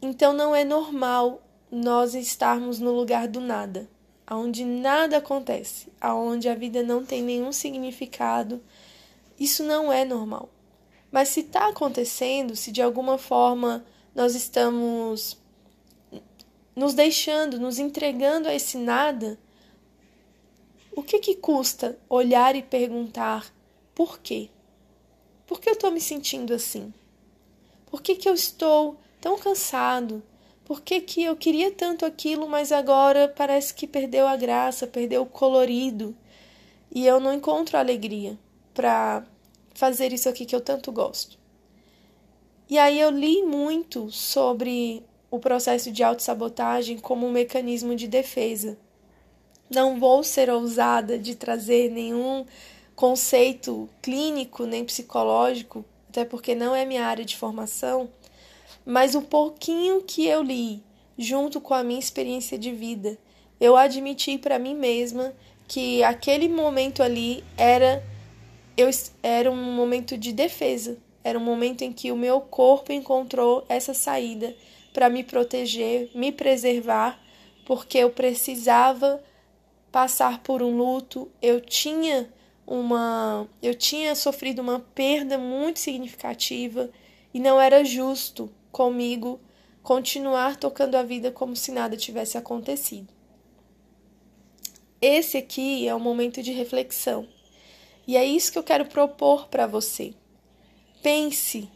Então 0.00 0.32
não 0.32 0.54
é 0.54 0.64
normal 0.64 1.42
nós 1.70 2.14
estarmos 2.14 2.78
no 2.78 2.92
lugar 2.92 3.28
do 3.28 3.40
nada, 3.40 3.88
aonde 4.26 4.64
nada 4.64 5.18
acontece, 5.18 5.88
aonde 6.00 6.48
a 6.48 6.54
vida 6.54 6.82
não 6.82 7.04
tem 7.04 7.22
nenhum 7.22 7.52
significado. 7.52 8.62
Isso 9.38 9.62
não 9.62 9.92
é 9.92 10.04
normal. 10.04 10.48
Mas 11.10 11.28
se 11.28 11.40
está 11.40 11.68
acontecendo, 11.68 12.56
se 12.56 12.70
de 12.70 12.82
alguma 12.82 13.18
forma 13.18 13.84
nós 14.14 14.34
estamos 14.34 15.38
nos 16.74 16.94
deixando, 16.94 17.58
nos 17.58 17.78
entregando 17.78 18.48
a 18.48 18.54
esse 18.54 18.76
nada, 18.76 19.38
o 20.94 21.02
que 21.02 21.18
que 21.18 21.34
custa 21.34 21.98
olhar 22.08 22.54
e 22.56 22.62
perguntar 22.62 23.52
por 23.94 24.18
quê? 24.18 24.50
Por 25.46 25.60
que 25.60 25.68
eu 25.68 25.74
estou 25.74 25.90
me 25.90 26.00
sentindo 26.00 26.52
assim? 26.52 26.92
Por 27.86 28.02
que, 28.02 28.16
que 28.16 28.28
eu 28.28 28.34
estou 28.34 28.96
tão 29.20 29.38
cansado? 29.38 30.22
Por 30.64 30.80
que, 30.80 31.00
que 31.00 31.22
eu 31.22 31.36
queria 31.36 31.70
tanto 31.70 32.04
aquilo, 32.04 32.48
mas 32.48 32.72
agora 32.72 33.28
parece 33.28 33.72
que 33.72 33.86
perdeu 33.86 34.26
a 34.26 34.36
graça, 34.36 34.86
perdeu 34.86 35.22
o 35.22 35.26
colorido 35.26 36.16
e 36.92 37.06
eu 37.06 37.20
não 37.20 37.32
encontro 37.32 37.78
alegria 37.78 38.36
para 38.74 39.24
fazer 39.74 40.12
isso 40.12 40.28
aqui 40.28 40.44
que 40.44 40.56
eu 40.56 40.60
tanto 40.60 40.90
gosto? 40.90 41.38
E 42.68 42.78
aí 42.78 42.98
eu 42.98 43.10
li 43.10 43.44
muito 43.44 44.10
sobre 44.10 45.04
o 45.30 45.38
processo 45.38 45.92
de 45.92 46.02
autossabotagem 46.02 46.98
como 46.98 47.24
um 47.24 47.30
mecanismo 47.30 47.94
de 47.94 48.08
defesa. 48.08 48.76
Não 49.70 50.00
vou 50.00 50.24
ser 50.24 50.50
ousada 50.50 51.16
de 51.16 51.36
trazer 51.36 51.90
nenhum 51.92 52.44
conceito 52.96 53.88
clínico 54.00 54.64
nem 54.64 54.82
psicológico, 54.84 55.84
até 56.08 56.24
porque 56.24 56.54
não 56.54 56.74
é 56.74 56.86
minha 56.86 57.04
área 57.04 57.26
de 57.26 57.36
formação, 57.36 58.08
mas 58.86 59.14
o 59.14 59.20
pouquinho 59.20 60.02
que 60.02 60.26
eu 60.26 60.42
li, 60.42 60.82
junto 61.18 61.60
com 61.60 61.74
a 61.74 61.84
minha 61.84 62.00
experiência 62.00 62.58
de 62.58 62.72
vida, 62.72 63.18
eu 63.60 63.76
admiti 63.76 64.38
para 64.38 64.58
mim 64.58 64.74
mesma 64.74 65.34
que 65.68 66.02
aquele 66.02 66.48
momento 66.48 67.02
ali 67.02 67.44
era 67.56 68.02
eu 68.76 68.88
era 69.22 69.50
um 69.50 69.74
momento 69.74 70.16
de 70.16 70.32
defesa, 70.32 70.98
era 71.24 71.38
um 71.38 71.44
momento 71.44 71.82
em 71.82 71.92
que 71.92 72.12
o 72.12 72.16
meu 72.16 72.40
corpo 72.40 72.92
encontrou 72.92 73.64
essa 73.68 73.92
saída 73.92 74.54
para 74.92 75.10
me 75.10 75.22
proteger, 75.22 76.10
me 76.14 76.30
preservar, 76.30 77.18
porque 77.66 77.98
eu 77.98 78.10
precisava 78.10 79.22
passar 79.90 80.42
por 80.42 80.62
um 80.62 80.76
luto, 80.76 81.30
eu 81.42 81.60
tinha 81.60 82.30
uma 82.66 83.48
eu 83.62 83.74
tinha 83.74 84.14
sofrido 84.14 84.60
uma 84.60 84.80
perda 84.80 85.38
muito 85.38 85.78
significativa 85.78 86.90
e 87.32 87.38
não 87.38 87.60
era 87.60 87.84
justo 87.84 88.50
comigo 88.72 89.40
continuar 89.82 90.56
tocando 90.56 90.96
a 90.96 91.02
vida 91.02 91.30
como 91.30 91.54
se 91.54 91.70
nada 91.70 91.96
tivesse 91.96 92.36
acontecido. 92.36 93.14
Esse 95.00 95.36
aqui 95.36 95.86
é 95.86 95.94
um 95.94 96.00
momento 96.00 96.42
de 96.42 96.50
reflexão. 96.52 97.28
E 98.06 98.16
é 98.16 98.24
isso 98.24 98.50
que 98.50 98.58
eu 98.58 98.62
quero 98.62 98.86
propor 98.86 99.46
para 99.48 99.66
você. 99.66 100.14
Pense 101.02 101.68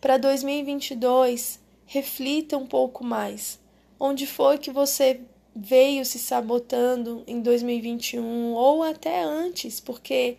para 0.00 0.16
2022, 0.16 1.60
reflita 1.84 2.56
um 2.56 2.66
pouco 2.66 3.04
mais. 3.04 3.60
Onde 3.98 4.26
foi 4.26 4.58
que 4.58 4.70
você 4.70 5.20
veio 5.56 6.04
se 6.04 6.18
sabotando 6.18 7.24
em 7.26 7.40
2021 7.40 8.52
ou 8.52 8.82
até 8.82 9.22
antes, 9.22 9.80
porque 9.80 10.36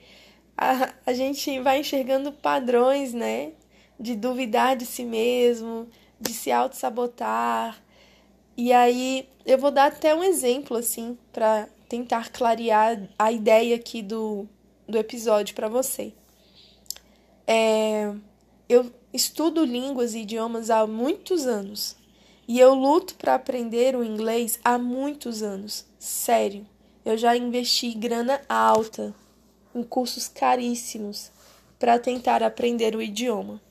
a, 0.56 0.94
a 1.08 1.14
gente 1.14 1.60
vai 1.60 1.80
enxergando 1.80 2.32
padrões, 2.32 3.14
né? 3.14 3.52
De 4.00 4.16
duvidar 4.16 4.78
de 4.78 4.86
si 4.86 5.04
mesmo, 5.04 5.88
de 6.22 6.34
se 6.34 6.52
auto-sabotar. 6.52 7.84
E 8.56 8.72
aí 8.72 9.28
eu 9.44 9.58
vou 9.58 9.72
dar 9.72 9.88
até 9.88 10.14
um 10.14 10.24
exemplo, 10.24 10.78
assim, 10.78 11.18
para 11.34 11.68
tentar 11.90 12.30
clarear 12.30 13.02
a 13.18 13.32
ideia 13.32 13.76
aqui 13.76 14.04
do, 14.04 14.48
do 14.88 15.00
episódio 15.00 15.56
para 15.56 15.68
você. 15.68 16.14
É, 17.48 18.14
eu 18.70 18.92
estudo 19.12 19.66
línguas 19.66 20.14
e 20.14 20.20
idiomas 20.20 20.70
há 20.70 20.86
muitos 20.86 21.48
anos. 21.48 21.97
E 22.48 22.60
eu 22.60 22.74
luto 22.74 23.16
para 23.16 23.36
aprender 23.36 23.96
o 23.96 24.04
inglês 24.04 24.60
há 24.64 24.78
muitos 24.78 25.44
anos. 25.44 25.86
Sério. 26.00 26.66
Eu 27.04 27.18
já 27.18 27.36
investi 27.36 27.94
grana 27.94 28.42
alta 28.48 29.14
em 29.76 29.84
cursos 29.84 30.28
caríssimos 30.28 31.32
para 31.78 32.00
tentar 32.00 32.42
aprender 32.42 32.96
o 32.96 33.02
idioma. 33.02 33.62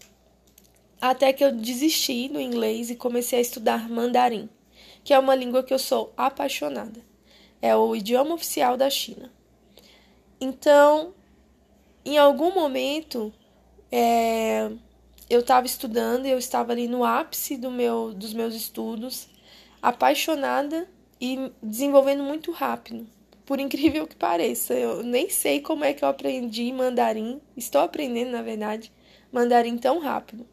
Até 1.01 1.33
que 1.33 1.45
eu 1.45 1.53
desisti 1.53 2.29
do 2.29 2.41
inglês 2.41 2.91
e 2.91 2.97
comecei 2.97 3.39
a 3.39 3.43
estudar 3.43 3.89
mandarim, 3.89 4.49
que 5.05 5.13
é 5.13 5.19
uma 5.19 5.35
língua 5.35 5.63
que 5.63 5.73
eu 5.73 5.79
sou 5.79 6.13
apaixonada. 6.17 7.01
É 7.61 7.75
o 7.75 7.95
idioma 7.97 8.35
oficial 8.35 8.77
da 8.77 8.89
China. 8.91 9.31
Então, 10.41 11.15
em 12.05 12.19
algum 12.19 12.53
momento, 12.53 13.33
é, 13.91 14.71
eu 15.29 15.41
estava 15.41 15.67
estudando, 15.67 16.27
eu 16.27 16.39
estava 16.39 16.73
ali 16.73 16.87
no 16.87 17.05
ápice 17.05 17.57
do 17.57 17.71
meu, 17.71 18.13
dos 18.15 18.33
meus 18.33 18.55
estudos, 18.55 19.29
apaixonada 19.83 20.89
e 21.21 21.51
desenvolvendo 21.63 22.23
muito 22.23 22.53
rápido. 22.53 23.07
Por 23.45 23.61
incrível 23.61 24.07
que 24.07 24.17
pareça, 24.17 24.75
eu 24.75 25.03
nem 25.03 25.31
sei 25.31 25.61
como 25.61 25.85
é 25.85 25.93
que 25.93 26.05
eu 26.05 26.09
aprendi 26.09 26.73
mandarim, 26.73 27.41
estou 27.57 27.81
aprendendo, 27.81 28.31
na 28.31 28.43
verdade, 28.43 28.93
mandarim 29.33 29.77
tão 29.79 29.99
rápido. 29.99 30.47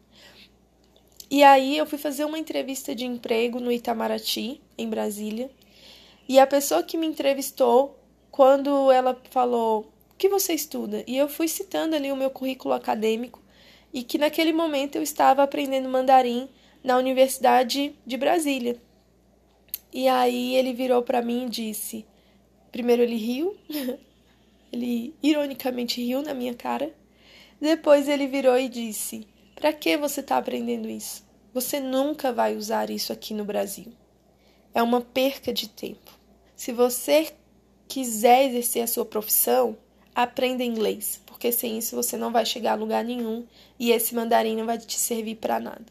E 1.30 1.42
aí 1.42 1.76
eu 1.76 1.86
fui 1.86 1.98
fazer 1.98 2.24
uma 2.24 2.38
entrevista 2.38 2.94
de 2.94 3.04
emprego 3.04 3.58
no 3.58 3.72
Itamaraty, 3.72 4.60
em 4.78 4.88
Brasília, 4.88 5.50
e 6.28 6.38
a 6.38 6.46
pessoa 6.46 6.82
que 6.82 6.96
me 6.96 7.06
entrevistou, 7.06 7.98
quando 8.30 8.90
ela 8.90 9.20
falou: 9.30 9.92
"O 10.12 10.16
que 10.16 10.28
você 10.28 10.54
estuda?" 10.54 11.02
e 11.06 11.16
eu 11.16 11.28
fui 11.28 11.48
citando 11.48 11.96
ali 11.96 12.12
o 12.12 12.16
meu 12.16 12.30
currículo 12.30 12.74
acadêmico, 12.74 13.42
e 13.94 14.02
que 14.02 14.18
naquele 14.18 14.52
momento 14.52 14.96
eu 14.96 15.02
estava 15.02 15.44
aprendendo 15.44 15.88
mandarim 15.88 16.48
na 16.82 16.98
Universidade 16.98 17.94
de 18.04 18.16
Brasília. 18.16 18.76
E 19.92 20.08
aí 20.08 20.56
ele 20.56 20.74
virou 20.74 21.00
para 21.02 21.22
mim 21.22 21.46
e 21.46 21.48
disse: 21.48 22.04
primeiro 22.72 23.02
ele 23.02 23.14
riu, 23.14 23.56
ele 24.72 25.14
ironicamente 25.22 26.02
riu 26.02 26.20
na 26.22 26.34
minha 26.34 26.54
cara. 26.54 26.92
Depois 27.60 28.08
ele 28.08 28.26
virou 28.26 28.58
e 28.58 28.68
disse: 28.68 29.28
Para 29.54 29.72
que 29.72 29.96
você 29.96 30.18
está 30.18 30.38
aprendendo 30.38 30.90
isso? 30.90 31.24
Você 31.52 31.78
nunca 31.78 32.32
vai 32.32 32.56
usar 32.56 32.90
isso 32.90 33.12
aqui 33.12 33.32
no 33.32 33.44
Brasil. 33.44 33.92
É 34.74 34.82
uma 34.82 35.00
perca 35.00 35.52
de 35.52 35.68
tempo. 35.68 36.10
Se 36.56 36.72
você 36.72 37.32
quiser 37.86 38.46
exercer 38.48 38.82
a 38.82 38.88
sua 38.88 39.04
profissão, 39.04 39.78
aprenda 40.14 40.62
inglês 40.62 41.20
porque 41.44 41.52
sem 41.52 41.76
isso 41.76 41.94
você 41.94 42.16
não 42.16 42.32
vai 42.32 42.46
chegar 42.46 42.72
a 42.72 42.76
lugar 42.76 43.04
nenhum 43.04 43.44
e 43.78 43.90
esse 43.92 44.14
mandarim 44.14 44.56
não 44.56 44.64
vai 44.64 44.78
te 44.78 44.98
servir 44.98 45.34
para 45.34 45.60
nada. 45.60 45.84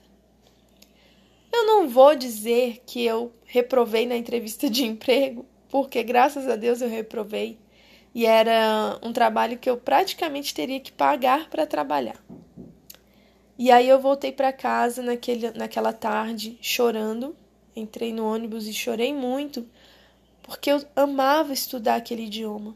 Eu 1.52 1.68
não 1.68 1.88
vou 1.88 2.16
dizer 2.16 2.82
que 2.88 3.04
eu 3.04 3.32
reprovei 3.46 4.08
na 4.08 4.16
entrevista 4.16 4.68
de 4.68 4.84
emprego, 4.84 5.46
porque 5.70 6.02
graças 6.02 6.48
a 6.48 6.56
Deus 6.56 6.82
eu 6.82 6.90
reprovei 6.90 7.60
e 8.16 8.26
era 8.26 8.98
um 9.04 9.14
trabalho 9.14 9.60
que 9.60 9.70
eu 9.70 9.78
praticamente 9.78 10.56
teria 10.56 10.80
que 10.80 10.92
pagar 10.92 11.48
para 11.52 11.68
trabalhar. 11.68 12.20
E 13.56 13.70
aí 13.70 13.88
eu 13.88 14.00
voltei 14.00 14.32
para 14.32 14.52
casa 14.52 15.04
naquele, 15.04 15.52
naquela 15.52 15.94
tarde 15.94 16.58
chorando, 16.62 17.36
entrei 17.76 18.12
no 18.12 18.26
ônibus 18.26 18.66
e 18.66 18.74
chorei 18.74 19.14
muito, 19.14 19.68
porque 20.42 20.72
eu 20.72 20.84
amava 20.96 21.54
estudar 21.54 21.98
aquele 21.98 22.24
idioma. 22.24 22.76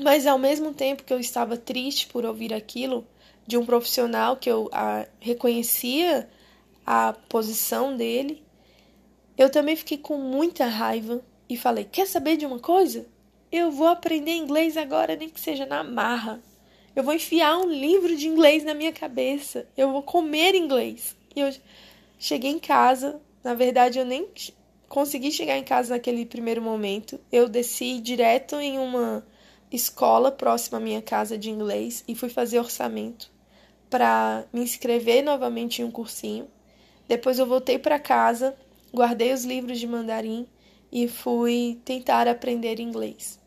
Mas 0.00 0.26
ao 0.26 0.38
mesmo 0.38 0.72
tempo 0.72 1.02
que 1.02 1.12
eu 1.12 1.18
estava 1.18 1.56
triste 1.56 2.06
por 2.06 2.24
ouvir 2.24 2.54
aquilo 2.54 3.06
de 3.46 3.56
um 3.56 3.66
profissional 3.66 4.36
que 4.36 4.50
eu 4.50 4.68
a, 4.72 5.06
reconhecia 5.20 6.28
a 6.86 7.12
posição 7.28 7.96
dele, 7.96 8.42
eu 9.36 9.50
também 9.50 9.74
fiquei 9.74 9.98
com 9.98 10.16
muita 10.16 10.66
raiva 10.66 11.20
e 11.48 11.56
falei: 11.56 11.84
Quer 11.84 12.06
saber 12.06 12.36
de 12.36 12.46
uma 12.46 12.58
coisa? 12.58 13.06
Eu 13.50 13.70
vou 13.70 13.86
aprender 13.86 14.32
inglês 14.32 14.76
agora, 14.76 15.16
nem 15.16 15.28
que 15.28 15.40
seja 15.40 15.64
na 15.64 15.82
marra. 15.82 16.40
Eu 16.94 17.02
vou 17.02 17.14
enfiar 17.14 17.56
um 17.58 17.70
livro 17.70 18.16
de 18.16 18.28
inglês 18.28 18.64
na 18.64 18.74
minha 18.74 18.92
cabeça. 18.92 19.66
Eu 19.76 19.90
vou 19.90 20.02
comer 20.02 20.54
inglês. 20.54 21.16
E 21.34 21.40
eu 21.40 21.54
cheguei 22.18 22.50
em 22.50 22.58
casa. 22.58 23.20
Na 23.42 23.54
verdade, 23.54 23.98
eu 23.98 24.04
nem 24.04 24.28
consegui 24.88 25.30
chegar 25.30 25.56
em 25.56 25.64
casa 25.64 25.94
naquele 25.94 26.26
primeiro 26.26 26.60
momento. 26.60 27.18
Eu 27.32 27.48
desci 27.48 28.00
direto 28.00 28.56
em 28.56 28.78
uma 28.78 29.24
escola 29.70 30.30
próxima 30.30 30.78
à 30.78 30.80
minha 30.80 31.02
casa 31.02 31.36
de 31.36 31.50
inglês 31.50 32.04
e 32.06 32.14
fui 32.14 32.28
fazer 32.28 32.58
orçamento 32.58 33.30
para 33.90 34.44
me 34.52 34.60
inscrever 34.60 35.22
novamente 35.22 35.82
em 35.82 35.84
um 35.84 35.90
cursinho. 35.90 36.48
Depois 37.06 37.38
eu 37.38 37.46
voltei 37.46 37.78
para 37.78 37.98
casa, 37.98 38.54
guardei 38.92 39.32
os 39.32 39.44
livros 39.44 39.78
de 39.78 39.86
mandarim 39.86 40.46
e 40.92 41.08
fui 41.08 41.80
tentar 41.84 42.28
aprender 42.28 42.80
inglês. 42.80 43.38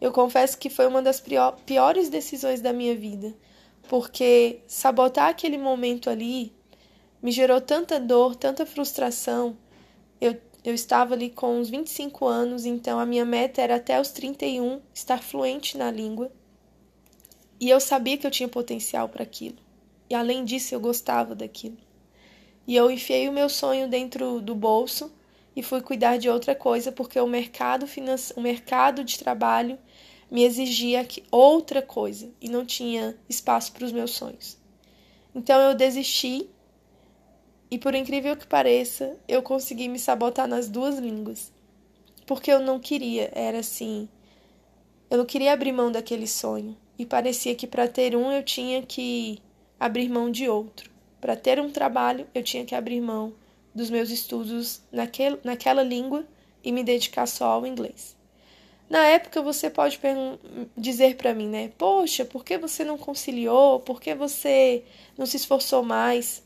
Eu 0.00 0.12
confesso 0.12 0.58
que 0.58 0.68
foi 0.68 0.86
uma 0.86 1.00
das 1.00 1.22
piores 1.64 2.08
decisões 2.08 2.60
da 2.60 2.72
minha 2.72 2.94
vida, 2.94 3.34
porque 3.88 4.60
sabotar 4.66 5.28
aquele 5.28 5.58
momento 5.58 6.10
ali 6.10 6.52
me 7.22 7.30
gerou 7.30 7.60
tanta 7.60 8.00
dor, 8.00 8.34
tanta 8.34 8.66
frustração. 8.66 9.56
Eu 10.20 10.36
eu 10.64 10.72
estava 10.72 11.14
ali 11.14 11.28
com 11.28 11.58
uns 11.58 11.68
25 11.68 12.26
anos, 12.26 12.64
então 12.64 12.98
a 12.98 13.06
minha 13.06 13.24
meta 13.24 13.60
era 13.60 13.76
até 13.76 14.00
os 14.00 14.10
31 14.10 14.80
estar 14.94 15.22
fluente 15.22 15.76
na 15.76 15.90
língua. 15.90 16.30
E 17.58 17.68
eu 17.68 17.80
sabia 17.80 18.16
que 18.16 18.26
eu 18.26 18.30
tinha 18.30 18.48
potencial 18.48 19.08
para 19.08 19.22
aquilo. 19.22 19.58
E 20.08 20.14
além 20.14 20.44
disso, 20.44 20.74
eu 20.74 20.80
gostava 20.80 21.34
daquilo. 21.34 21.78
E 22.66 22.76
eu 22.76 22.90
enfiei 22.90 23.28
o 23.28 23.32
meu 23.32 23.48
sonho 23.48 23.88
dentro 23.88 24.40
do 24.40 24.54
bolso 24.54 25.12
e 25.54 25.62
fui 25.62 25.80
cuidar 25.80 26.16
de 26.16 26.28
outra 26.28 26.54
coisa 26.54 26.92
porque 26.92 27.18
o 27.18 27.26
mercado 27.26 27.86
o 28.36 28.40
mercado 28.40 29.04
de 29.04 29.18
trabalho 29.18 29.78
me 30.30 30.44
exigia 30.44 31.06
outra 31.30 31.82
coisa 31.82 32.30
e 32.40 32.48
não 32.48 32.64
tinha 32.64 33.16
espaço 33.28 33.72
para 33.72 33.84
os 33.84 33.92
meus 33.92 34.12
sonhos. 34.12 34.56
Então 35.34 35.60
eu 35.60 35.74
desisti 35.74 36.48
e 37.72 37.78
por 37.78 37.94
incrível 37.94 38.36
que 38.36 38.46
pareça, 38.46 39.16
eu 39.26 39.42
consegui 39.42 39.88
me 39.88 39.98
sabotar 39.98 40.46
nas 40.46 40.68
duas 40.68 40.98
línguas. 40.98 41.50
Porque 42.26 42.52
eu 42.52 42.60
não 42.60 42.78
queria, 42.78 43.32
era 43.34 43.60
assim. 43.60 44.10
Eu 45.08 45.16
não 45.16 45.24
queria 45.24 45.54
abrir 45.54 45.72
mão 45.72 45.90
daquele 45.90 46.26
sonho. 46.26 46.76
E 46.98 47.06
parecia 47.06 47.54
que 47.54 47.66
para 47.66 47.88
ter 47.88 48.14
um 48.14 48.30
eu 48.30 48.42
tinha 48.42 48.82
que 48.82 49.38
abrir 49.80 50.10
mão 50.10 50.30
de 50.30 50.46
outro. 50.50 50.90
Para 51.18 51.34
ter 51.34 51.58
um 51.58 51.70
trabalho, 51.70 52.26
eu 52.34 52.42
tinha 52.42 52.62
que 52.66 52.74
abrir 52.74 53.00
mão 53.00 53.32
dos 53.74 53.88
meus 53.88 54.10
estudos 54.10 54.82
naquele, 54.92 55.38
naquela 55.42 55.82
língua 55.82 56.26
e 56.62 56.70
me 56.70 56.84
dedicar 56.84 57.24
só 57.24 57.46
ao 57.46 57.66
inglês. 57.66 58.14
Na 58.90 59.02
época 59.06 59.40
você 59.40 59.70
pode 59.70 59.98
dizer 60.76 61.16
para 61.16 61.32
mim, 61.32 61.48
né? 61.48 61.72
Poxa, 61.78 62.22
por 62.22 62.44
que 62.44 62.58
você 62.58 62.84
não 62.84 62.98
conciliou? 62.98 63.80
Por 63.80 63.98
que 63.98 64.14
você 64.14 64.84
não 65.16 65.24
se 65.24 65.38
esforçou 65.38 65.82
mais? 65.82 66.42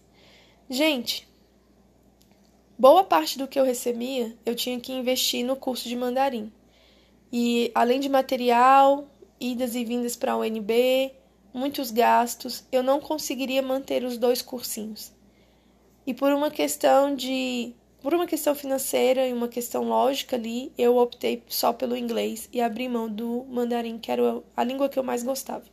Gente, 0.69 1.29
boa 2.77 3.05
parte 3.05 3.39
do 3.39 3.47
que 3.47 3.59
eu 3.59 3.65
recebia 3.65 4.37
eu 4.45 4.53
tinha 4.57 4.81
que 4.81 4.93
investir 4.93 5.45
no 5.45 5.55
curso 5.55 5.89
de 5.89 5.95
mandarim. 5.95 6.53
E 7.33 7.71
além 7.73 8.01
de 8.01 8.09
material, 8.09 9.07
idas 9.41 9.77
e 9.77 9.85
vindas 9.85 10.17
para 10.17 10.33
a 10.33 10.37
UNB, 10.37 11.13
muitos 11.55 11.93
gastos, 11.93 12.65
eu 12.73 12.83
não 12.83 13.01
conseguiria 13.01 13.63
manter 13.63 14.03
os 14.03 14.19
dois 14.19 14.43
cursinhos. 14.43 15.13
E 16.05 16.13
por 16.13 16.33
uma 16.33 16.51
questão 16.51 17.15
de 17.15 17.73
por 18.03 18.13
uma 18.13 18.27
questão 18.27 18.53
financeira 18.53 19.27
e 19.27 19.33
uma 19.33 19.49
questão 19.49 19.85
lógica 19.85 20.35
ali, 20.35 20.73
eu 20.77 20.97
optei 20.97 21.45
só 21.49 21.73
pelo 21.73 21.97
inglês 21.97 22.49
e 22.53 22.61
abri 22.61 22.89
mão 22.89 23.09
do 23.09 23.45
mandarim, 23.49 23.99
que 23.99 24.11
era 24.11 24.43
a 24.57 24.65
língua 24.65 24.89
que 24.89 24.99
eu 24.99 25.05
mais 25.05 25.23
gostava. 25.23 25.65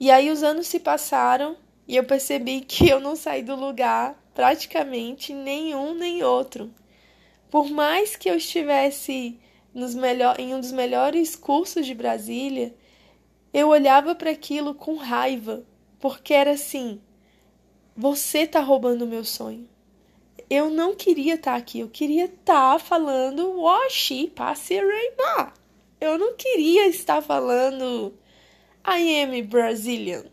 E 0.00 0.10
aí 0.10 0.30
os 0.32 0.42
anos 0.42 0.66
se 0.66 0.80
passaram 0.80 1.56
e 1.86 1.96
eu 1.96 2.04
percebi 2.04 2.60
que 2.60 2.88
eu 2.88 3.00
não 3.00 3.16
saí 3.16 3.42
do 3.42 3.56
lugar 3.56 4.20
praticamente 4.34 5.32
nenhum 5.32 5.94
nem 5.94 6.22
outro. 6.22 6.72
Por 7.50 7.68
mais 7.70 8.16
que 8.16 8.30
eu 8.30 8.36
estivesse 8.36 9.38
nos 9.74 9.94
melhor, 9.94 10.38
em 10.38 10.54
um 10.54 10.60
dos 10.60 10.72
melhores 10.72 11.36
cursos 11.36 11.86
de 11.86 11.94
Brasília, 11.94 12.74
eu 13.52 13.68
olhava 13.68 14.14
para 14.14 14.30
aquilo 14.30 14.74
com 14.74 14.96
raiva, 14.96 15.64
porque 16.00 16.32
era 16.32 16.52
assim: 16.52 17.00
você 17.96 18.46
tá 18.46 18.60
roubando 18.60 19.02
o 19.02 19.08
meu 19.08 19.24
sonho. 19.24 19.68
Eu 20.48 20.70
não 20.70 20.94
queria 20.94 21.34
estar 21.34 21.52
tá 21.52 21.56
aqui, 21.56 21.80
eu 21.80 21.88
queria 21.88 22.24
estar 22.24 22.72
tá 22.72 22.78
falando 22.78 23.60
Washi 23.60 24.28
Passirema. 24.34 25.52
Eu 26.00 26.18
não 26.18 26.34
queria 26.34 26.88
estar 26.88 27.22
falando 27.22 28.14
I 28.86 29.22
am 29.22 29.42
Brazilian. 29.42 30.24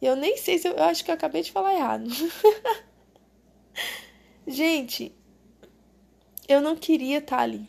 E 0.00 0.06
eu 0.06 0.16
nem 0.16 0.36
sei 0.36 0.58
se 0.58 0.68
eu, 0.68 0.74
eu 0.74 0.84
acho 0.84 1.04
que 1.04 1.10
eu 1.10 1.14
acabei 1.14 1.42
de 1.42 1.52
falar 1.52 1.74
errado. 1.74 2.08
Gente, 4.46 5.12
eu 6.48 6.60
não 6.60 6.76
queria 6.76 7.18
estar 7.18 7.38
tá 7.38 7.42
ali. 7.42 7.68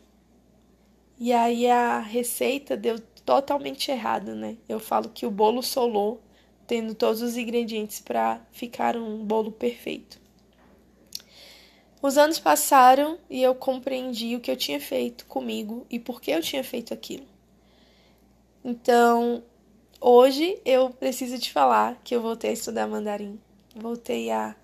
E 1.20 1.34
aí 1.34 1.68
a 1.68 2.00
receita 2.00 2.78
deu 2.78 2.98
totalmente 3.26 3.92
errado, 3.92 4.34
né? 4.34 4.58
Eu 4.68 4.80
falo 4.80 5.10
que 5.10 5.26
o 5.26 5.32
bolo 5.32 5.62
solou, 5.62 6.22
tendo 6.65 6.96
todos 6.96 7.22
os 7.22 7.36
ingredientes 7.36 8.00
para 8.00 8.42
ficar 8.52 8.96
um 8.96 9.26
bolo 9.26 9.52
perfeito. 9.52 10.20
Os 12.02 12.18
anos 12.18 12.39
passaram 12.39 13.20
e 13.30 13.44
eu 13.44 13.54
compreendi 13.54 14.36
o 14.36 14.39
que 14.39 14.50
eu 14.50 14.56
tinha 14.56 14.80
feito 14.80 15.26
comigo 15.26 15.86
e 15.89 16.00
por 16.00 16.22
que 16.22 16.32
eu 16.32 16.42
tinha 16.42 16.63
feito 16.63 16.94
aquilo. 16.94 17.28
Então, 18.63 19.44
hoje 20.01 20.59
eu 20.65 20.89
preciso 20.89 21.38
te 21.39 21.51
falar 21.51 21.99
que 22.03 22.15
eu 22.15 22.21
voltei 22.21 22.51
a 22.51 22.53
estudar 22.53 22.88
mandarim. 22.88 23.39
Voltei 23.75 24.31
a 24.31 24.55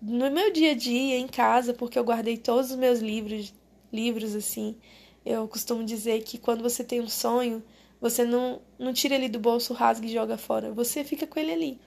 no 0.00 0.30
meu 0.30 0.52
dia 0.52 0.72
a 0.72 0.74
dia 0.74 1.16
em 1.16 1.26
casa, 1.26 1.72
porque 1.72 1.98
eu 1.98 2.04
guardei 2.04 2.36
todos 2.36 2.70
os 2.70 2.76
meus 2.76 3.00
livros, 3.00 3.54
livros 3.92 4.34
assim. 4.34 4.76
Eu 5.24 5.48
costumo 5.48 5.82
dizer 5.82 6.22
que 6.22 6.36
quando 6.36 6.62
você 6.62 6.84
tem 6.84 7.00
um 7.00 7.08
sonho, 7.08 7.62
você 8.00 8.22
não, 8.24 8.60
não 8.78 8.92
tira 8.92 9.14
ele 9.14 9.30
do 9.30 9.38
bolso, 9.38 9.72
rasga 9.72 10.06
e 10.06 10.12
joga 10.12 10.36
fora. 10.36 10.72
Você 10.72 11.02
fica 11.02 11.26
com 11.26 11.40
ele 11.40 11.52
ali. 11.52 11.80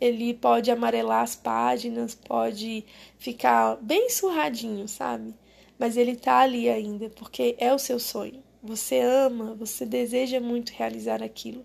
Ele 0.00 0.32
pode 0.34 0.70
amarelar 0.70 1.22
as 1.22 1.34
páginas, 1.34 2.14
pode 2.14 2.84
ficar 3.18 3.76
bem 3.82 4.10
surradinho, 4.10 4.86
sabe? 4.86 5.34
Mas 5.78 5.96
ele 5.96 6.14
tá 6.14 6.38
ali 6.38 6.68
ainda, 6.68 7.10
porque 7.10 7.56
é 7.58 7.74
o 7.74 7.78
seu 7.78 7.98
sonho. 7.98 8.42
Você 8.62 9.00
ama, 9.00 9.54
você 9.54 9.84
deseja 9.84 10.38
muito 10.38 10.70
realizar 10.70 11.22
aquilo. 11.22 11.64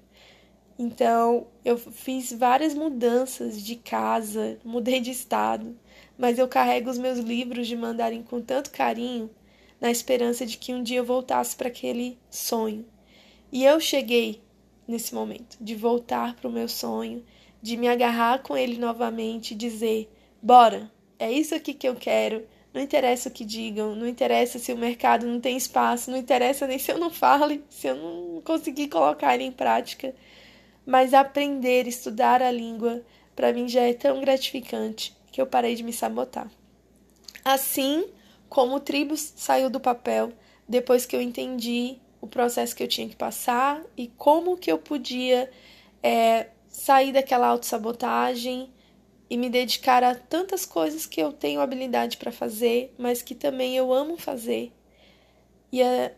Então, 0.84 1.46
eu 1.64 1.78
fiz 1.78 2.34
várias 2.34 2.74
mudanças 2.74 3.62
de 3.62 3.76
casa, 3.76 4.58
mudei 4.66 5.00
de 5.00 5.12
estado, 5.12 5.78
mas 6.18 6.40
eu 6.40 6.48
carrego 6.48 6.90
os 6.90 6.98
meus 6.98 7.20
livros 7.20 7.68
de 7.68 7.76
mandarim 7.76 8.24
com 8.24 8.42
tanto 8.42 8.72
carinho, 8.72 9.30
na 9.80 9.92
esperança 9.92 10.44
de 10.44 10.58
que 10.58 10.74
um 10.74 10.82
dia 10.82 10.98
eu 10.98 11.06
voltasse 11.06 11.56
para 11.56 11.68
aquele 11.68 12.18
sonho. 12.32 12.84
E 13.52 13.64
eu 13.64 13.80
cheguei 13.80 14.42
nesse 14.88 15.14
momento 15.14 15.56
de 15.62 15.76
voltar 15.76 16.36
para 16.36 16.50
o 16.50 16.52
meu 16.52 16.68
sonho, 16.68 17.24
de 17.62 17.78
me 17.78 17.88
agarrar 17.88 18.42
com 18.42 18.58
ele 18.58 18.80
novamente 18.80 19.52
e 19.52 19.56
dizer: 19.56 20.12
bora, 20.42 20.92
é 21.20 21.32
isso 21.32 21.54
aqui 21.54 21.76
que 21.76 21.88
eu 21.88 21.94
quero. 21.94 22.44
Não 22.74 22.82
interessa 22.82 23.30
o 23.30 23.32
que 23.32 23.46
digam, 23.46 23.96
não 23.96 24.08
interessa 24.08 24.58
se 24.58 24.74
o 24.74 24.78
mercado 24.78 25.28
não 25.28 25.40
tem 25.40 25.56
espaço, 25.58 26.10
não 26.10 26.18
interessa 26.18 26.66
nem 26.66 26.80
se 26.80 26.92
eu 26.92 26.98
não 26.98 27.12
fale, 27.12 27.64
se 27.70 27.86
eu 27.86 27.96
não 27.96 28.42
conseguir 28.42 28.88
colocar 28.88 29.36
ele 29.36 29.44
em 29.44 29.52
prática. 29.52 30.16
Mas 30.86 31.14
aprender, 31.14 31.88
estudar 31.88 32.42
a 32.42 32.52
língua, 32.52 33.04
para 33.36 33.54
mim 33.54 33.68
já 33.68 33.82
é 33.82 33.94
tão 33.94 34.20
gratificante 34.22 35.16
que 35.32 35.42
eu 35.42 35.48
parei 35.48 35.76
de 35.76 35.84
me 35.84 35.94
sabotar. 35.94 36.50
Assim 37.44 38.06
como 38.50 38.76
o 38.76 38.80
Tribus 38.80 39.34
saiu 39.36 39.70
do 39.70 39.80
papel 39.80 40.34
depois 40.68 41.06
que 41.06 41.16
eu 41.16 41.22
entendi 41.22 41.98
o 42.20 42.28
processo 42.28 42.76
que 42.76 42.84
eu 42.84 42.88
tinha 42.88 43.10
que 43.10 43.16
passar 43.16 43.82
e 43.98 44.08
como 44.18 44.58
que 44.58 44.72
eu 44.72 44.78
podia 44.78 45.50
é, 46.04 46.48
sair 46.70 47.12
daquela 47.12 47.48
autossabotagem 47.48 48.72
e 49.30 49.38
me 49.38 49.50
dedicar 49.50 50.04
a 50.04 50.14
tantas 50.14 50.66
coisas 50.66 51.06
que 51.06 51.22
eu 51.22 51.32
tenho 51.32 51.62
habilidade 51.62 52.18
para 52.18 52.32
fazer, 52.32 52.94
mas 52.98 53.22
que 53.22 53.34
também 53.34 53.76
eu 53.76 53.94
amo 53.94 54.18
fazer. 54.18 54.72
E 55.72 55.82
é 55.82 56.16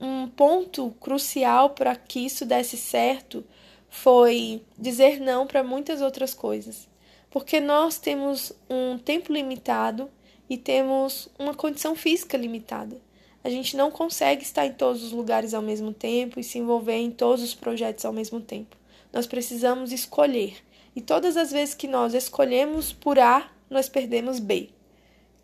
um 0.00 0.28
ponto 0.28 0.92
crucial 1.00 1.70
para 1.70 1.94
que 1.96 2.20
isso 2.24 2.46
desse 2.46 2.76
certo 2.76 3.44
foi 3.90 4.62
dizer 4.78 5.20
não 5.20 5.46
para 5.46 5.62
muitas 5.62 6.00
outras 6.00 6.32
coisas. 6.32 6.88
Porque 7.28 7.60
nós 7.60 7.98
temos 7.98 8.52
um 8.68 8.96
tempo 8.96 9.32
limitado 9.32 10.08
e 10.48 10.56
temos 10.56 11.28
uma 11.38 11.54
condição 11.54 11.94
física 11.94 12.36
limitada. 12.36 13.00
A 13.42 13.50
gente 13.50 13.76
não 13.76 13.90
consegue 13.90 14.42
estar 14.42 14.66
em 14.66 14.72
todos 14.72 15.02
os 15.02 15.12
lugares 15.12 15.54
ao 15.54 15.62
mesmo 15.62 15.92
tempo 15.92 16.38
e 16.38 16.44
se 16.44 16.58
envolver 16.58 16.96
em 16.96 17.10
todos 17.10 17.42
os 17.42 17.54
projetos 17.54 18.04
ao 18.04 18.12
mesmo 18.12 18.40
tempo. 18.40 18.76
Nós 19.12 19.26
precisamos 19.26 19.92
escolher. 19.92 20.56
E 20.94 21.00
todas 21.00 21.36
as 21.36 21.50
vezes 21.50 21.74
que 21.74 21.86
nós 21.86 22.14
escolhemos 22.14 22.92
por 22.92 23.18
A, 23.18 23.50
nós 23.68 23.88
perdemos 23.88 24.38
B. 24.38 24.70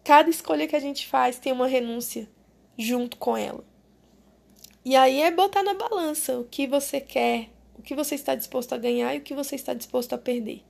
Cada 0.05 0.29
escolha 0.29 0.67
que 0.67 0.77
a 0.77 0.81
gente 0.81 1.07
faz 1.07 1.39
tem 1.39 1.53
uma 1.53 1.67
renúncia 1.67 2.29
junto 2.77 3.17
com 3.17 3.37
ela. 3.37 3.65
E 4.85 4.95
aí 4.95 5.23
é 5.23 5.31
botar 5.31 5.63
na 5.63 5.75
balança 5.75 6.39
o 6.39 6.45
que 6.45 6.67
você 6.67 7.01
quer, 7.01 7.49
o 7.79 7.83
que 7.83 7.95
você 7.95 8.15
está 8.15 8.35
disposto 8.35 8.73
a 8.73 8.79
ganhar 8.79 9.15
e 9.15 9.19
o 9.19 9.23
que 9.23 9.35
você 9.35 9.55
está 9.55 9.75
disposto 9.75 10.15
a 10.15 10.19
perder. 10.19 10.63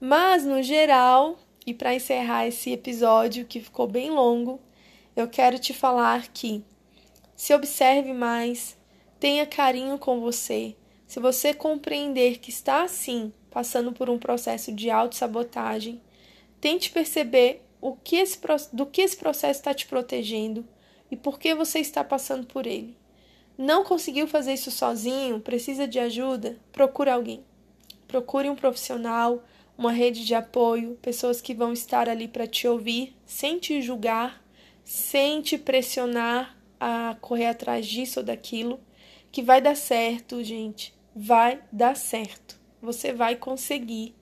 Mas, 0.00 0.44
no 0.44 0.62
geral, 0.62 1.38
e 1.66 1.74
para 1.74 1.94
encerrar 1.94 2.46
esse 2.46 2.72
episódio 2.72 3.46
que 3.46 3.60
ficou 3.60 3.86
bem 3.86 4.10
longo, 4.10 4.60
eu 5.14 5.28
quero 5.28 5.58
te 5.58 5.72
falar 5.72 6.28
que 6.28 6.62
se 7.34 7.54
observe 7.54 8.12
mais, 8.12 8.76
tenha 9.18 9.46
carinho 9.46 9.98
com 9.98 10.20
você. 10.20 10.76
Se 11.06 11.20
você 11.20 11.54
compreender 11.54 12.38
que 12.38 12.50
está 12.50 12.82
assim, 12.82 13.32
passando 13.50 13.92
por 13.92 14.10
um 14.10 14.18
processo 14.18 14.72
de 14.72 14.90
autossabotagem, 14.90 16.00
tente 16.60 16.90
perceber 16.90 17.62
o 17.80 17.94
que 17.94 18.16
esse, 18.16 18.38
do 18.72 18.86
que 18.86 19.02
esse 19.02 19.16
processo 19.16 19.60
está 19.60 19.72
te 19.72 19.86
protegendo 19.86 20.66
e 21.10 21.16
por 21.16 21.38
que 21.38 21.54
você 21.54 21.78
está 21.78 22.02
passando 22.02 22.46
por 22.46 22.66
ele. 22.66 22.96
Não 23.56 23.84
conseguiu 23.84 24.26
fazer 24.26 24.54
isso 24.54 24.70
sozinho? 24.70 25.40
Precisa 25.40 25.86
de 25.86 25.98
ajuda? 25.98 26.58
Procure 26.72 27.10
alguém. 27.10 27.44
Procure 28.06 28.48
um 28.50 28.56
profissional, 28.56 29.42
uma 29.76 29.92
rede 29.92 30.24
de 30.24 30.34
apoio, 30.34 30.98
pessoas 31.02 31.40
que 31.40 31.54
vão 31.54 31.72
estar 31.72 32.08
ali 32.08 32.28
para 32.28 32.46
te 32.46 32.68
ouvir, 32.68 33.16
sem 33.24 33.58
te 33.58 33.80
julgar 33.82 34.46
sem 34.86 35.42
te 35.42 35.58
pressionar 35.58 36.56
a 36.78 37.16
correr 37.20 37.46
atrás 37.46 37.84
disso 37.84 38.20
ou 38.20 38.24
daquilo, 38.24 38.78
que 39.32 39.42
vai 39.42 39.60
dar 39.60 39.76
certo, 39.76 40.44
gente. 40.44 40.94
Vai 41.14 41.60
dar 41.72 41.96
certo. 41.96 42.56
Você 42.80 43.12
vai 43.12 43.34
conseguir 43.34 44.14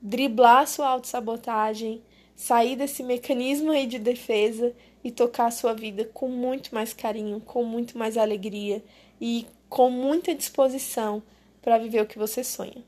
driblar 0.00 0.66
sua 0.66 0.88
autossabotagem, 0.88 2.02
sair 2.34 2.74
desse 2.74 3.04
mecanismo 3.04 3.70
aí 3.70 3.86
de 3.86 4.00
defesa 4.00 4.74
e 5.04 5.10
tocar 5.10 5.46
a 5.46 5.50
sua 5.50 5.74
vida 5.74 6.04
com 6.12 6.28
muito 6.28 6.74
mais 6.74 6.92
carinho, 6.92 7.40
com 7.40 7.64
muito 7.64 7.98
mais 7.98 8.16
alegria 8.16 8.82
e 9.20 9.46
com 9.68 9.90
muita 9.90 10.34
disposição 10.34 11.22
para 11.60 11.78
viver 11.78 12.02
o 12.02 12.06
que 12.06 12.18
você 12.18 12.44
sonha. 12.44 12.84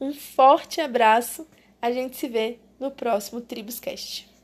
Um 0.00 0.12
forte 0.12 0.80
abraço, 0.80 1.46
a 1.80 1.90
gente 1.90 2.16
se 2.16 2.28
vê 2.28 2.58
no 2.78 2.90
próximo 2.90 3.40
Tribuscast. 3.40 4.35